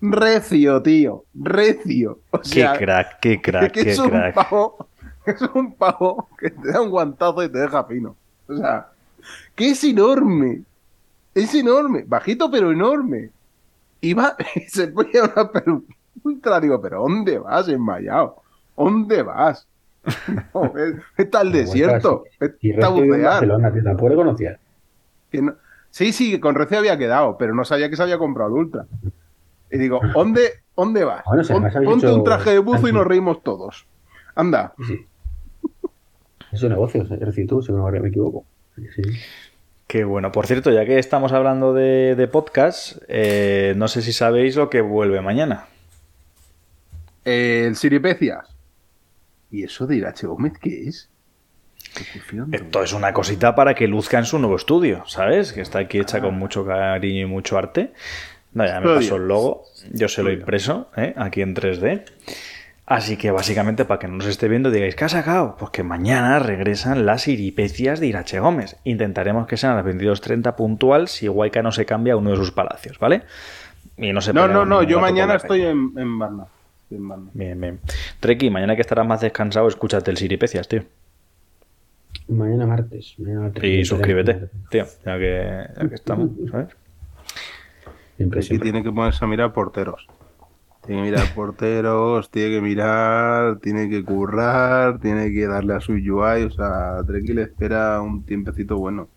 [0.00, 2.20] Recio, tío, recio.
[2.30, 4.34] O Qué sea, crack, qué crack, que qué es un crack.
[4.34, 4.88] pavo,
[5.26, 8.16] es un pavo que te da un guantazo y te deja fino.
[8.48, 8.88] O sea,
[9.54, 10.62] que es enorme.
[11.34, 13.30] Es enorme, bajito pero enorme.
[14.00, 15.94] Y va, y se pone una peluca.
[16.22, 16.60] ultra.
[16.60, 18.42] Digo, pero ¿dónde vas, enmayado?
[18.76, 19.66] ¿Dónde vas?
[20.54, 20.72] No,
[21.18, 22.24] está el desierto.
[22.40, 23.22] Está a bucear.
[23.22, 24.60] Barcelona, tío, tampoco le conocía.
[25.34, 25.54] Que no-
[25.90, 28.86] Sí, sí, con Recio había quedado, pero no sabía que se había comprado el Ultra.
[29.70, 31.24] Y digo, ¿dónde, dónde vas?
[31.24, 33.86] Bueno, Pon- ponte un traje de buzo y nos reímos todos.
[34.34, 34.74] Anda.
[34.86, 35.06] Sí.
[36.52, 38.44] Es un negocio, es decir, tú, si no me equivoco.
[38.76, 39.02] Sí.
[39.86, 40.32] Qué bueno.
[40.32, 44.70] Por cierto, ya que estamos hablando de, de podcast, eh, no sé si sabéis lo
[44.70, 45.66] que vuelve mañana.
[47.24, 48.54] El Siripecias.
[49.50, 51.08] ¿Y eso de Irache Gómez qué es?
[52.52, 55.52] Esto es una cosita para que luzca en su nuevo estudio, ¿sabes?
[55.52, 57.92] Que está aquí hecha con mucho cariño y mucho arte.
[58.52, 61.14] No, ya me pasó el logo, yo se lo he impreso, ¿eh?
[61.16, 62.04] aquí en 3D.
[62.86, 65.56] Así que básicamente para que no nos esté viendo digáis, ¿qué ha sacado?
[65.58, 68.76] Pues que mañana regresan las iripecias de Irache Gómez.
[68.84, 72.36] Intentaremos que sean a las 22.30 puntual si Huayca no se cambia a uno de
[72.36, 73.22] sus palacios, ¿vale?
[73.96, 76.46] Y no se No, no, no, yo mañana estoy en, en Varna.
[77.32, 77.80] Bien, bien.
[78.20, 80.82] Treki, mañana que estarás más descansado, escúchate el Siripecias, tío.
[82.28, 83.14] Mañana martes.
[83.18, 83.64] Mañana martes.
[83.64, 86.68] Y suscríbete, tío, ya que, ya que estamos, ¿sabes?
[88.16, 88.70] Siempre, Aquí siempre.
[88.70, 90.06] tiene que ponerse a mirar porteros.
[90.86, 95.92] Tiene que mirar porteros, tiene que mirar, tiene que currar, tiene que darle a su
[95.92, 96.44] UI.
[96.44, 99.08] O sea, Treki le espera un tiempecito bueno.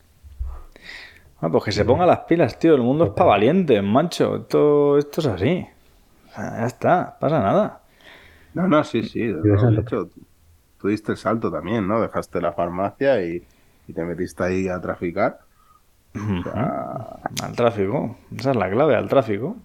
[1.40, 2.74] Ah, pues que se ponga las pilas, tío.
[2.76, 4.38] El mundo es para valientes, macho.
[4.38, 5.68] Esto, esto es así.
[6.30, 7.82] O sea, ya está, pasa nada.
[8.54, 9.32] No, no, sí, sí.
[9.32, 10.00] vas lo a he tocar.
[10.06, 10.10] dicho.
[10.88, 12.02] Tú diste el salto también, ¿no?
[12.02, 13.46] Dejaste la farmacia y,
[13.88, 15.40] y te metiste ahí a traficar.
[16.16, 18.18] O sea, Al tráfico.
[18.38, 19.58] Esa es la clave, al tráfico.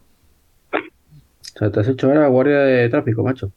[1.55, 3.53] O sea, te has hecho ahora guardia de tráfico, macho.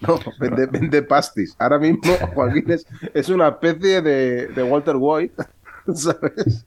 [0.00, 1.56] No, vende, vende pastis.
[1.58, 2.02] Ahora mismo
[2.34, 5.34] Joaquín es, es una especie de, de Walter White,
[5.94, 6.66] ¿sabes?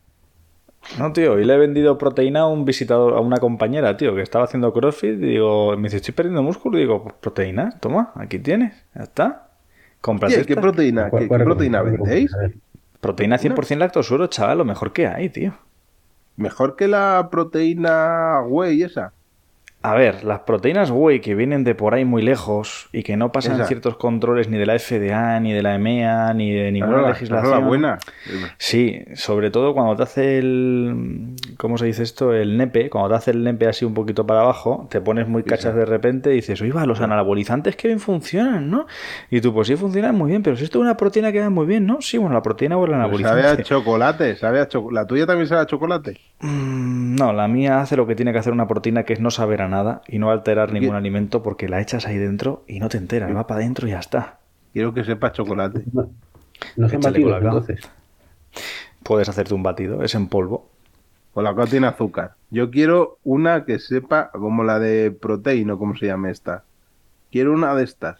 [0.97, 4.21] No, tío, y le he vendido proteína a un visitador, a una compañera, tío, que
[4.21, 5.11] estaba haciendo crossfit.
[5.13, 6.77] Y digo, me dice, estoy perdiendo músculo.
[6.77, 9.48] Y digo, pues proteína, toma, aquí tienes, ya está.
[10.01, 12.31] Compras ¿Qué proteína, ¿Cuál- qué, proteína vendéis?
[13.01, 15.53] Proteína 100% lactosuro, chaval, lo mejor que hay, tío.
[16.35, 19.13] Mejor que la proteína whey esa.
[19.81, 23.31] A ver, las proteínas whey que vienen de por ahí muy lejos y que no
[23.31, 27.09] pasan ciertos controles ni de la FDA, ni de la EMEA, ni de ninguna la-
[27.11, 27.51] legislación.
[27.51, 27.97] la buena.
[28.57, 31.35] Sí, sobre todo cuando te hace el.
[31.57, 32.33] ¿Cómo se dice esto?
[32.33, 32.89] El nepe.
[32.89, 35.85] Cuando te hace el nepe así un poquito para abajo, te pones muy cachas de
[35.85, 38.85] repente y dices, oye, va, los anabolizantes que bien funcionan, ¿no?
[39.31, 41.49] Y tú, pues sí, funcionan muy bien, pero si esto es una proteína que va
[41.49, 42.01] muy bien, ¿no?
[42.01, 43.43] Sí, bueno, la proteína o el anabolizante.
[43.43, 44.95] sabe a chocolate, sabe a chocolate.
[45.01, 46.19] ¿La tuya también sabe a chocolate?
[46.41, 49.31] Mm, No, la mía hace lo que tiene que hacer una proteína, que es no
[49.31, 52.89] saber a nada y no alterar ningún alimento porque la echas ahí dentro y no
[52.89, 54.39] te enteras, va para adentro y ya está.
[54.73, 55.83] Quiero que sepa chocolate.
[55.93, 56.09] No,
[56.75, 57.59] no son Échale batidos, colacao.
[57.59, 57.91] entonces.
[59.03, 60.69] Puedes hacerte un batido, es en polvo.
[61.33, 62.35] O la tiene azúcar.
[62.49, 66.63] Yo quiero una que sepa como la de proteína, ¿cómo se llama esta?
[67.31, 68.19] Quiero una de estas.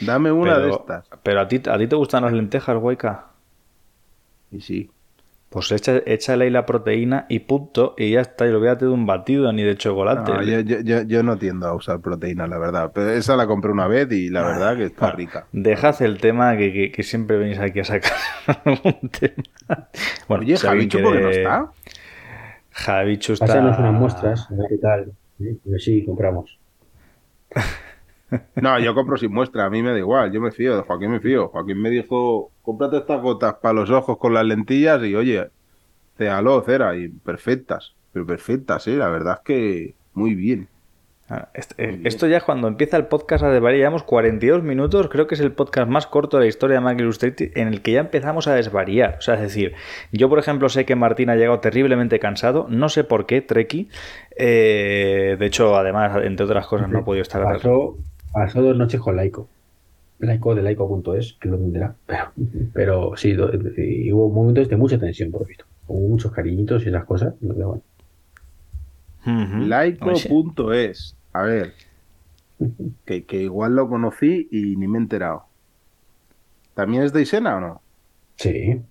[0.00, 1.08] Dame una pero, de estas.
[1.22, 3.26] Pero a ti, a ti te gustan las lentejas, Guayca.
[4.50, 4.90] Y sí.
[5.54, 8.44] Pues echa, échale ahí la proteína y punto, y ya está.
[8.46, 10.32] Y olvídate de un batido ni de chocolate.
[10.32, 12.90] No, yo, yo, yo, yo no tiendo a usar proteína, la verdad.
[12.92, 15.46] Pero esa la compré una vez y la verdad que está rica.
[15.52, 18.12] Dejad el tema que, que- que siempre venís aquí a sacar
[18.84, 19.88] un tema.
[20.28, 21.70] Bueno, Oye, alguien Javichu, ¿por qué no quiere- está?
[22.72, 23.46] Javichu está.
[23.46, 25.12] Pásanos unas muestras, a ver qué tal.
[25.40, 25.56] ¿eh?
[25.64, 26.58] Y así compramos.
[28.56, 31.10] No, yo compro sin muestra, a mí me da igual, yo me fío, de Joaquín
[31.10, 31.48] me fío.
[31.48, 35.50] Joaquín me dijo, cómprate estas gotas para los ojos con las lentillas y oye,
[36.16, 38.96] céalo, cera, y perfectas, pero perfectas, ¿eh?
[38.96, 40.68] La verdad es que muy bien.
[41.30, 45.26] Ah, eh, Esto ya es cuando empieza el podcast a desvariar, llevamos 42 minutos, creo
[45.26, 47.92] que es el podcast más corto de la historia de Mac Illustrated en el que
[47.92, 49.16] ya empezamos a desvariar.
[49.18, 49.72] O sea, es decir,
[50.12, 53.88] yo por ejemplo sé que Martín ha llegado terriblemente cansado, no sé por qué, Treki.
[54.36, 57.42] Eh, de hecho, además, entre otras cosas, no ha podido estar...
[57.42, 57.96] Pasó,
[58.34, 59.48] pasó dos noches con Laico.
[60.18, 61.96] Laico de laico.es, que lo entenderá.
[62.06, 62.32] Pero,
[62.72, 65.64] pero sí, do- y hubo momentos de mucha tensión, por lo visto.
[65.88, 67.34] Hubo muchos cariñitos y esas cosas.
[67.40, 67.82] bueno.
[70.00, 71.72] Oye, Laico.es, a ver,
[73.06, 75.44] que, que igual lo conocí y ni me he enterado.
[76.74, 77.82] ¿También es de Isena o no?
[78.36, 78.82] Sí.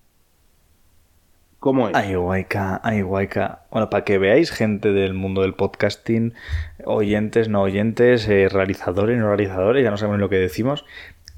[1.64, 1.94] ¿Cómo es?
[1.94, 3.60] Ay, guayca, ay, guayca.
[3.70, 6.34] Bueno, para que veáis gente del mundo del podcasting,
[6.84, 10.84] oyentes, no oyentes, eh, realizadores, no realizadores, ya no sabemos lo que decimos.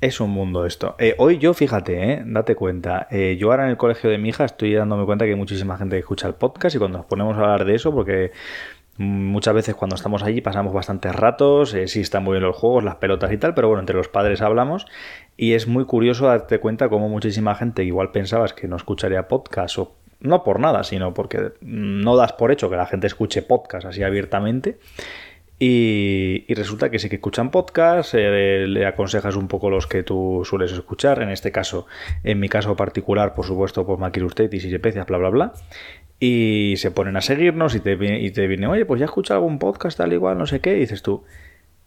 [0.01, 0.97] Es un mundo esto.
[0.99, 4.31] Eh, hoy yo, fíjate, eh, date cuenta, eh, yo ahora en el colegio de mi
[4.31, 7.07] hija estoy dándome cuenta que hay muchísima gente que escucha el podcast y cuando nos
[7.07, 8.33] ponemos a hablar de eso, porque
[8.99, 12.97] muchas veces cuando estamos allí pasamos bastantes ratos, sí están muy bien los juegos, las
[12.97, 14.87] pelotas y tal, pero bueno, entre los padres hablamos
[15.37, 19.79] y es muy curioso darte cuenta cómo muchísima gente igual pensabas que no escucharía podcast
[19.79, 23.87] o no por nada, sino porque no das por hecho que la gente escuche podcast
[23.87, 24.79] así abiertamente
[25.59, 30.03] Y, y resulta que sí que escuchan podcast, eh, le aconsejas un poco los que
[30.03, 31.87] tú sueles escuchar, en este caso,
[32.25, 35.53] en mi caso particular, por supuesto, por Maquirustetis y Sepecias, bla, bla, bla.
[36.21, 39.41] Y se ponen a seguirnos y te, y te viene, oye, pues ya he escuchado
[39.41, 41.25] algún podcast, tal igual, no sé qué, y dices tú,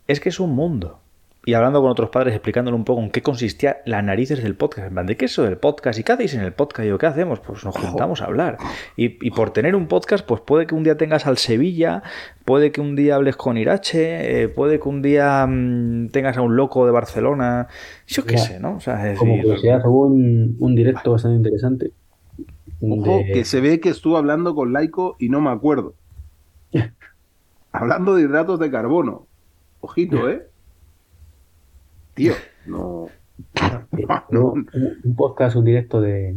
[0.07, 0.99] es que es un mundo.
[1.45, 4.87] Y hablando con otros padres, explicándole un poco en qué consistía las narices del podcast.
[4.89, 5.97] En plan, ¿de qué es eso del podcast?
[5.97, 6.81] ¿Y qué hacéis en el podcast?
[6.81, 7.39] Y digo, ¿qué hacemos?
[7.39, 8.57] Pues nos juntamos a hablar.
[8.97, 12.03] Y, y por tener un podcast, pues puede que un día tengas al Sevilla,
[12.43, 16.41] puede que un día hables con Irache, eh, puede que un día mm, tengas a
[16.41, 17.67] un loco de Barcelona.
[18.05, 18.41] Yo qué Ya.
[18.43, 18.75] sé, ¿no?
[18.75, 21.91] O sea, es Como decir, curiosidad, hubo un, un directo bastante interesante.
[22.81, 25.93] Ojo, de- que se ve que estuve hablando con Laico y no me acuerdo.
[27.71, 29.25] hablando de hidratos de carbono.
[29.81, 30.45] Ojito, ¿eh?
[32.19, 32.33] Tío,
[32.65, 33.07] no.
[35.05, 36.35] Un, podcast, un directo de,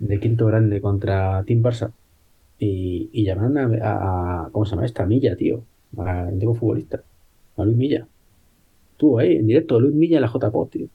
[0.00, 1.92] de Quinto Grande contra Team Barça.
[2.58, 5.06] Y, y llamaron a, a- a- ¿Cómo se llama esta?
[5.06, 5.62] Milla, tío.
[5.96, 7.02] A un tipo futbolista.
[7.56, 8.06] A Luis Milla.
[8.92, 10.88] Estuvo ahí, en directo, Luis Milla en la JPO, tío.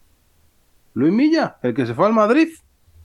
[0.95, 2.49] Luis Milla, el que se fue al Madrid.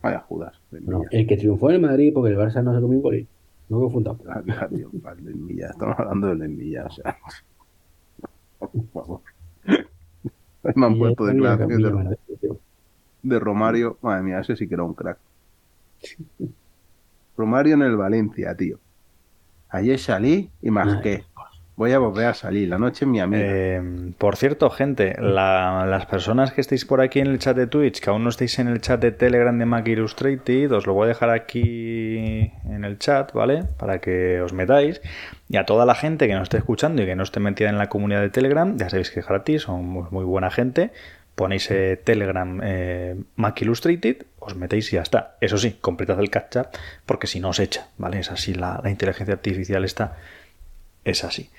[0.02, 0.58] Vaya Judas.
[0.72, 0.98] Milla.
[1.12, 3.26] el que triunfó en el Madrid porque el Barça no se comió un gol.
[3.68, 4.22] No confundamos.
[4.28, 4.42] Ah,
[4.74, 4.90] tío,
[5.22, 5.68] Luis Milla.
[5.70, 7.16] Estamos hablando de Luis Milla, o sea.
[8.58, 9.20] Por favor.
[10.74, 12.58] Me han puesto declaraciones de, tío.
[13.22, 13.98] de Romario.
[14.02, 15.18] Madre mía, ese sí que era un crack.
[17.36, 18.78] Romario en el Valencia, tío.
[19.68, 21.24] Ayer salí y masqué.
[21.76, 22.68] Voy a volver a salir.
[22.68, 23.42] La noche mi amiga.
[23.44, 23.82] Eh,
[24.16, 27.98] por cierto, gente, la- las personas que estéis por aquí en el chat de Twitch,
[28.00, 31.06] que aún no estáis en el chat de Telegram de Mac Illustrated, os lo voy
[31.06, 33.64] a dejar aquí en el chat, ¿vale?
[33.76, 35.00] Para que os metáis.
[35.48, 37.78] Y a toda la gente que nos esté escuchando y que no esté metida en
[37.78, 40.92] la comunidad de Telegram, ya sabéis que es gratis, son muy, buena gente.
[41.34, 45.34] Ponéis eh, Telegram eh, Mac Illustrated, os metéis y ya está.
[45.40, 46.70] Eso sí, completad el captcha,
[47.04, 48.20] porque si no os echa, ¿vale?
[48.20, 50.16] Es así, la inteligencia artificial está
[51.04, 51.50] es así.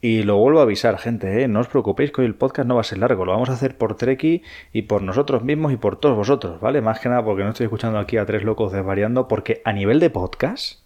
[0.00, 1.48] Y lo vuelvo a avisar, gente, ¿eh?
[1.48, 3.54] no os preocupéis que hoy el podcast no va a ser largo, lo vamos a
[3.54, 4.42] hacer por Treki
[4.72, 6.80] y por nosotros mismos y por todos vosotros, ¿vale?
[6.80, 9.98] Más que nada porque no estoy escuchando aquí a tres locos desvariando, porque a nivel
[9.98, 10.78] de podcast,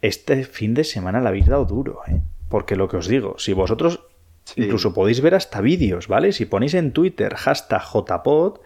[0.00, 2.20] este fin de semana la habéis dado duro, ¿eh?
[2.48, 4.00] Porque lo que os digo, si vosotros
[4.44, 4.62] Sí.
[4.62, 6.32] incluso podéis ver hasta vídeos, ¿vale?
[6.32, 8.58] Si ponéis en Twitter hashtag JPod,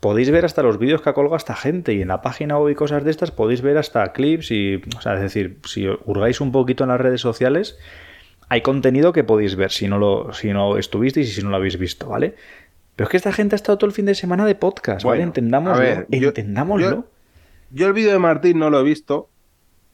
[0.00, 2.72] podéis ver hasta los vídeos que ha colgado esta gente y en la página web
[2.72, 6.40] y cosas de estas podéis ver hasta clips y, o sea, es decir, si hurgáis
[6.40, 7.76] un poquito en las redes sociales,
[8.48, 11.56] hay contenido que podéis ver si no lo, si no estuvisteis y si no lo
[11.56, 12.34] habéis visto, ¿vale?
[12.96, 15.22] Pero es que esta gente ha estado todo el fin de semana de podcast, ¿vale?
[15.24, 16.90] Entendámoslo, ver, yo- entendámoslo.
[16.90, 17.04] yo-
[17.70, 19.28] Yo el vídeo de Martín no lo he visto.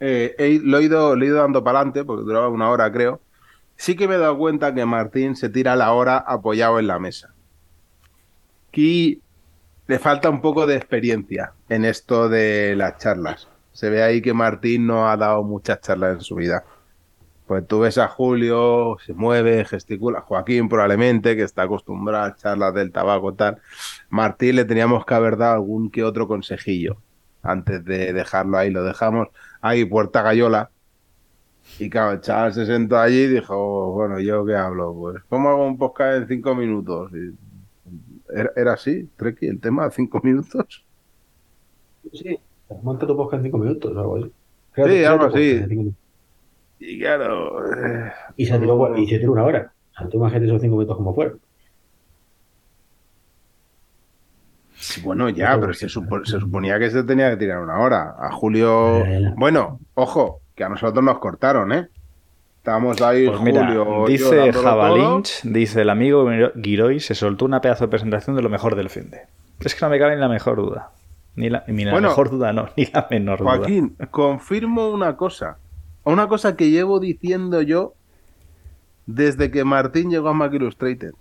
[0.00, 2.90] Eh, he- lo, he ido, lo he ido dando para adelante porque duraba una hora,
[2.92, 3.20] creo.
[3.76, 6.98] Sí que me he dado cuenta que Martín se tira la hora apoyado en la
[7.00, 7.34] mesa.
[8.68, 9.20] Aquí
[9.86, 13.48] le falta un poco de experiencia en esto de las charlas.
[13.72, 16.64] Se ve ahí que Martín no ha dado muchas charlas en su vida.
[17.46, 20.22] Pues tú ves a Julio, se mueve, gesticula.
[20.22, 23.60] Joaquín probablemente, que está acostumbrado a charlas del tabaco tal.
[24.08, 26.96] Martín le teníamos que haber dado algún que otro consejillo
[27.42, 28.70] antes de dejarlo ahí.
[28.70, 29.28] Lo dejamos
[29.60, 30.70] ahí, puerta gallola.
[31.78, 34.94] Y claro, chaval se sentó allí y dijo, bueno, ¿yo qué hablo?
[34.94, 37.10] Pues, ¿cómo hago un podcast en cinco minutos?
[38.34, 40.84] Era, era así, Treki, el tema, cinco minutos.
[42.12, 42.38] Sí,
[42.82, 44.32] monta tu podcast en 5 minutos o algo así.
[44.76, 45.62] Sí, algo así.
[45.68, 45.92] cinco.
[46.80, 49.72] Y claro, eh, Y se tiró, y se tiró una hora.
[49.92, 51.40] O sea, tú imagínate esos 5 minutos como fueron.
[55.02, 58.16] bueno, ya, pero se, supo- se suponía que se tenía que tirar una hora.
[58.18, 59.32] A Julio, Eh.
[59.36, 61.88] bueno, ojo, que a nosotros nos cortaron, ¿eh?
[62.64, 67.84] Estábamos ahí, Pues mira, Julio, dice Javalinch, dice el amigo Giroy, se soltó una pedazo
[67.84, 69.20] de presentación de lo mejor del fin de.
[69.60, 70.90] Es que no me cabe ni la mejor duda.
[71.36, 73.56] Ni la, ni la Bueno, mejor duda, no, ni la menor duda.
[73.58, 75.58] Joaquín, confirmo una cosa.
[76.04, 77.92] Una cosa que llevo diciendo yo
[79.04, 81.12] desde que Martín llegó a Mac Illustrated.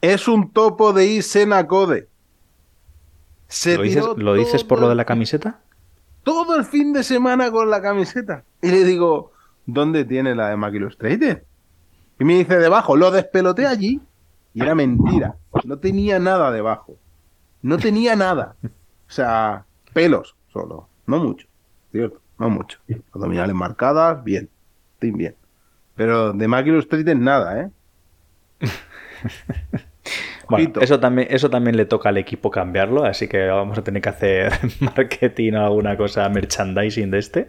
[0.00, 2.08] Es un topo de Isena Code.
[3.46, 5.60] Se ¿Lo dices, tiró ¿Lo dices por lo de la camiseta?
[6.24, 8.42] Todo el fin de semana con la camiseta.
[8.60, 9.33] Y le digo,
[9.66, 11.42] ¿dónde tiene la de Mac Illustrated?
[12.18, 14.00] Y me dice debajo, lo despeloté allí.
[14.52, 15.36] Y era mentira.
[15.64, 16.96] No tenía nada debajo.
[17.62, 18.56] No tenía nada.
[18.64, 18.68] O
[19.10, 20.88] sea, pelos solo.
[21.06, 21.46] No mucho.
[21.90, 22.20] ¿Cierto?
[22.38, 22.78] No mucho.
[23.12, 24.48] Abdominales marcadas, bien.
[24.94, 25.34] Estoy bien.
[25.96, 27.70] Pero de Mac Illustrated nada, ¿eh?
[30.48, 34.02] Bueno, eso también, eso también le toca al equipo cambiarlo, así que vamos a tener
[34.02, 37.48] que hacer marketing o alguna cosa, merchandising de este.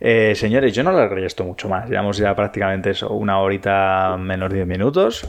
[0.00, 1.88] Eh, señores, yo no alargaría esto mucho más.
[1.88, 5.28] Llevamos ya prácticamente eso, una horita menos 10 minutos.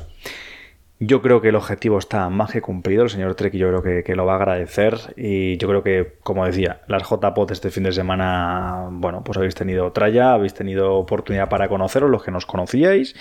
[1.00, 3.04] Yo creo que el objetivo está más que cumplido.
[3.04, 4.98] El señor Trek yo creo que, que lo va a agradecer.
[5.16, 9.54] Y yo creo que, como decía, las JPOT este fin de semana, bueno, pues habéis
[9.54, 13.16] tenido tralla, habéis tenido oportunidad para conoceros, los que nos conocíais,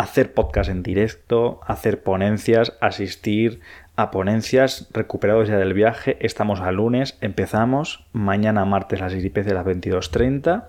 [0.00, 3.60] hacer podcast en directo, hacer ponencias, asistir
[3.96, 6.16] a ponencias, recuperados ya del viaje.
[6.20, 8.06] Estamos a lunes, empezamos.
[8.14, 10.68] Mañana martes las IPC de las 22.30.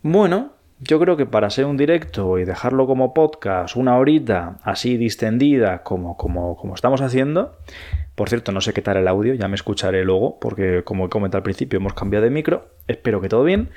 [0.00, 4.96] Bueno, yo creo que para ser un directo y dejarlo como podcast una horita así
[4.96, 7.58] distendida como, como, como estamos haciendo,
[8.14, 11.08] por cierto, no sé qué tal el audio, ya me escucharé luego, porque como he
[11.10, 13.68] comentado al principio, hemos cambiado de micro, espero que todo bien.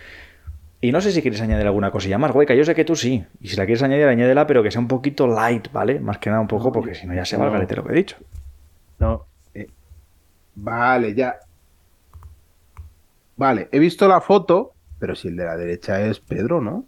[0.86, 3.25] Y no sé si quieres añadir alguna cosilla más, Hueca, yo sé que tú sí.
[3.41, 5.99] Y si la quieres añadir, añádela, pero que sea un poquito light, ¿vale?
[5.99, 7.57] Más que nada un poco, porque si no ya se va no.
[7.59, 8.17] lo que he dicho.
[8.99, 9.25] No.
[9.55, 9.67] eh,
[10.53, 11.38] Vale, ya.
[13.36, 16.86] Vale, he visto la foto, pero si el de la derecha es Pedro, ¿no?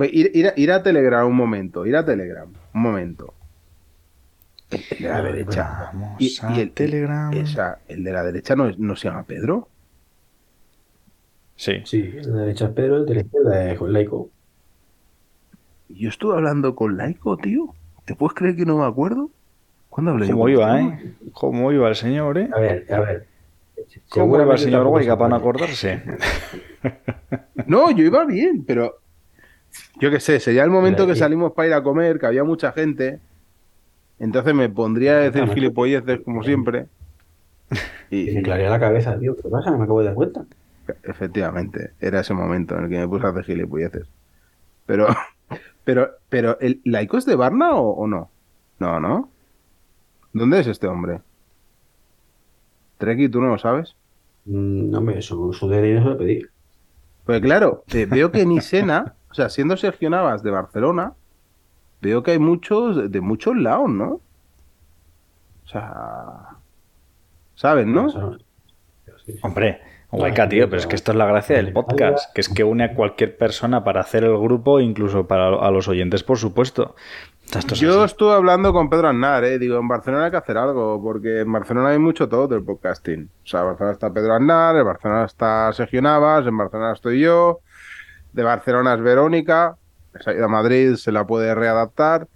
[0.00, 3.34] Ir, ir a- ir a Telegram un momento, ir a Telegram, un momento.
[4.70, 5.90] El, el de la derecha.
[5.94, 7.32] Vamos a Telegram.
[7.34, 9.68] esa- el de la derecha no, no se llama Pedro.
[11.68, 11.82] Sí.
[11.84, 14.30] Sí, el de derecha es Pedro, el de la izquierda es Laico.
[15.90, 17.74] Yo estuve hablando con Laico, tío.
[18.04, 19.30] ¿Te puedes creer que no me acuerdo?
[19.90, 21.14] ¿Cuándo hablé yo ¿Cómo iba, este eh?
[21.32, 22.48] ¿Cómo iba el señor, eh?
[22.54, 23.26] A ver, a ver.
[24.08, 26.02] ¿Cómo iba el señor se Hueca para no acordarse?
[27.66, 29.00] No, yo iba bien, pero
[30.00, 32.72] yo qué sé, sería el momento que salimos para ir a comer, que había mucha
[32.72, 33.18] gente.
[34.18, 36.86] Entonces me pondría a decir Claro, gilipolleces como siempre.
[38.10, 39.36] Y me clarea la cabeza, tío.
[39.36, 39.70] ¿Qué pasa?
[39.72, 40.46] Me acabo de dar cuenta.
[41.02, 44.08] Efectivamente, era ese momento en el que me puse a hacer gilipolleces.
[44.86, 45.06] Pero,
[45.84, 48.30] pero, pero, ¿el laico es de Varna o, o no?
[48.78, 49.30] No, ¿no?
[50.32, 51.20] ¿Dónde es este hombre?
[52.98, 53.96] Treki, ¿tú no lo sabes?
[54.44, 56.42] No, hombre, su, su DNI no se lo pedí.
[57.24, 61.12] Pues claro, eh, veo que en Isena, o sea, siendo Sergio Navas de Barcelona,
[62.00, 64.20] veo que hay muchos de muchos lados, ¿no?
[65.64, 66.56] O sea,
[67.54, 68.08] ¿saben, no?
[69.42, 69.80] Hombre,
[70.10, 72.84] Hueca, tío, pero es que esto es la gracia del podcast, que es que une
[72.84, 76.94] a cualquier persona para hacer el grupo, incluso para a los oyentes, por supuesto.
[77.44, 78.12] Esto es Yo así.
[78.12, 79.58] estuve hablando con Pedro Aznar, ¿eh?
[79.58, 83.30] Digo, en Barcelona hay que hacer algo, porque en Barcelona hay mucho todo del podcasting.
[83.42, 87.20] O sea, en Barcelona está Pedro Aznar, en Barcelona está Sergio Navas, en Barcelona estoy
[87.20, 87.60] yo,
[88.32, 89.76] de Barcelona es Verónica,
[90.20, 92.28] se ha ido a Madrid, se la puede readaptar.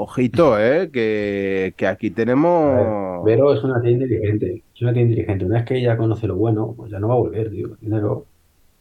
[0.00, 0.90] Ojito, ¿eh?
[0.92, 3.24] Que, que aquí tenemos...
[3.24, 4.62] Vero es una tía inteligente.
[4.72, 5.44] Es una tía inteligente.
[5.44, 7.76] Una vez que ella conoce lo bueno, pues ya no va a volver, tío.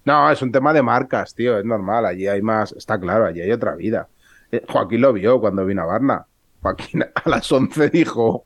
[0.06, 3.42] No, es un tema de marcas, tío, es normal, allí hay más, está claro, allí
[3.42, 4.08] hay otra vida.
[4.52, 6.26] Eh, Joaquín lo vio cuando vino a Varna.
[6.62, 8.44] Joaquín a las 11 dijo,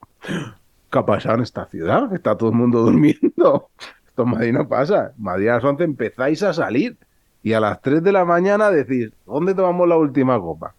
[0.90, 2.12] ¿qué ha pasado en esta ciudad?
[2.14, 3.68] Está todo el mundo durmiendo.
[4.08, 5.12] Esto en Madrid no pasa.
[5.14, 6.96] En Madrid a las 11 empezáis a salir
[7.42, 10.74] y a las 3 de la mañana decís, ¿dónde tomamos la última copa?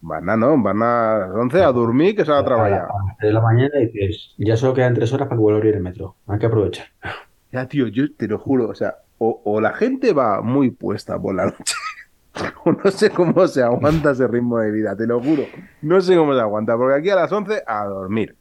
[0.00, 2.72] Varna no, en Varna a las 11 a dormir que se va a trabajar.
[2.72, 5.58] A las 3 de la mañana dices, ya solo quedan tres horas para que vuelva
[5.58, 6.16] a abrir el metro.
[6.26, 6.86] Hay que aprovechar.
[7.52, 11.20] Ya, tío, yo te lo juro, o sea, o, o la gente va muy puesta
[11.20, 11.74] por la noche,
[12.64, 15.42] o no sé cómo se aguanta ese ritmo de vida, te lo juro.
[15.82, 18.36] No sé cómo se aguanta, porque aquí a las 11 a dormir.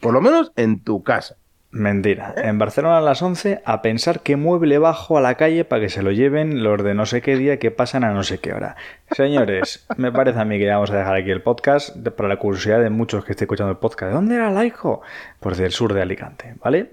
[0.00, 1.36] Por lo menos en tu casa.
[1.78, 2.34] Mentira.
[2.36, 5.88] En Barcelona a las 11 a pensar qué mueble bajo a la calle para que
[5.88, 8.52] se lo lleven los de no sé qué día que pasan a no sé qué
[8.52, 8.74] hora.
[9.12, 12.36] Señores, me parece a mí que ya vamos a dejar aquí el podcast para la
[12.36, 14.10] curiosidad de muchos que estén escuchando el podcast.
[14.10, 15.02] ¿De dónde era Laico?
[15.38, 16.90] Pues del sur de Alicante, ¿vale?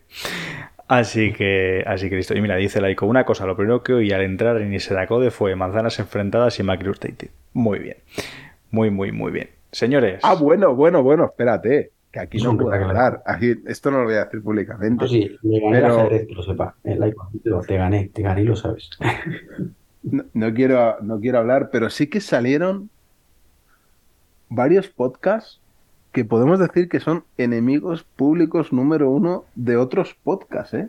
[0.88, 2.34] así que, así que listo.
[2.34, 5.54] Y mira, dice Laico, una cosa, lo primero que oí al entrar en Iseracode fue
[5.56, 6.90] manzanas enfrentadas y Macri.
[7.52, 7.98] Muy bien.
[8.70, 9.50] Muy, muy, muy bien.
[9.72, 10.20] Señores.
[10.22, 13.22] Ah, bueno, bueno, bueno, espérate, que aquí Es no puedo hablar.
[13.24, 15.04] Aquí, esto no lo voy a decir públicamente.
[15.04, 16.74] Eso sí, me gané Pero- ajedrez, que lo sepa.
[16.82, 18.90] Te- gané, te gané y lo sabes.
[20.02, 22.88] No, no quiero, no quiero hablar, pero sí que salieron
[24.48, 25.60] varios podcasts
[26.12, 30.88] que podemos decir que son enemigos públicos número uno de otros podcasts, ¿eh?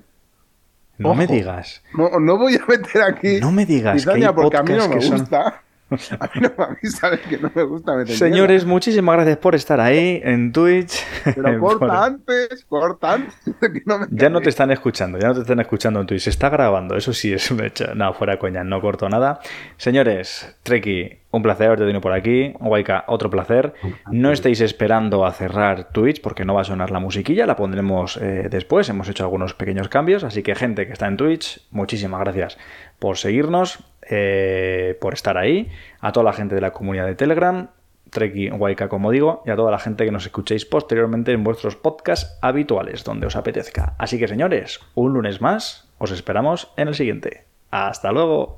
[0.97, 1.83] no me digas.
[1.97, 4.87] No, no voy a meter aquí No me digas que hay porque a mí no
[4.87, 5.61] me son- gusta.
[6.19, 9.55] A mí, no, a mí sabes que no me gusta meter Señores, muchísimas gracias por
[9.55, 11.03] estar ahí en Twitch.
[11.23, 13.35] Pero Por- corta antes, corta antes.
[13.59, 16.21] que no me Ya no te están escuchando, ya no te están escuchando en Twitch.
[16.21, 17.93] Se está grabando, eso sí es un hecho.
[17.95, 19.39] No, fuera coña, no corto nada.
[19.77, 22.53] Señores, Treki, un placer haberte tenido por aquí.
[22.59, 23.73] Waika, otro placer.
[24.11, 28.17] No estáis esperando a cerrar Twitch porque no va a sonar la musiquilla, la pondremos
[28.17, 28.87] eh, después.
[28.89, 32.57] Hemos hecho algunos pequeños cambios, así que gente que está en Twitch, muchísimas gracias
[32.99, 33.79] por seguirnos,
[34.09, 35.71] eh, por estar ahí.
[35.99, 37.69] A toda la gente de la comunidad de Telegram,
[38.09, 41.75] Treki Waika, como digo, y a toda la gente que nos escuchéis posteriormente en vuestros
[41.75, 43.95] podcasts habituales, donde os apetezca.
[43.97, 47.45] Así que, señores, un lunes más, os esperamos en el siguiente.
[47.71, 48.57] ¡Hasta luego!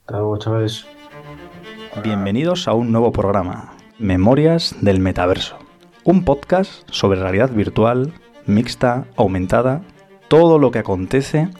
[0.00, 0.86] Hasta luego, chavales.
[2.02, 5.58] Bienvenidos a un nuevo programa, Memorias del Metaverso.
[6.04, 8.14] Un podcast sobre realidad virtual,
[8.46, 9.82] mixta, aumentada,
[10.28, 11.50] todo lo que acontece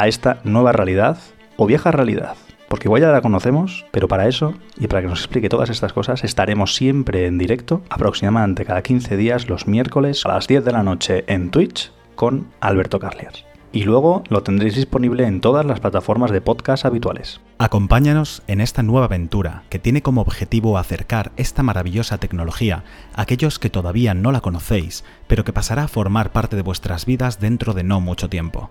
[0.00, 1.18] a esta nueva realidad
[1.58, 2.34] o vieja realidad.
[2.68, 5.92] Porque igual ya la conocemos, pero para eso y para que nos explique todas estas
[5.92, 10.72] cosas estaremos siempre en directo, aproximadamente cada 15 días los miércoles a las 10 de
[10.72, 15.80] la noche en Twitch con Alberto Carlier y luego lo tendréis disponible en todas las
[15.80, 17.40] plataformas de podcast habituales.
[17.58, 22.84] Acompáñanos en esta nueva aventura que tiene como objetivo acercar esta maravillosa tecnología
[23.14, 27.04] a aquellos que todavía no la conocéis, pero que pasará a formar parte de vuestras
[27.04, 28.70] vidas dentro de no mucho tiempo.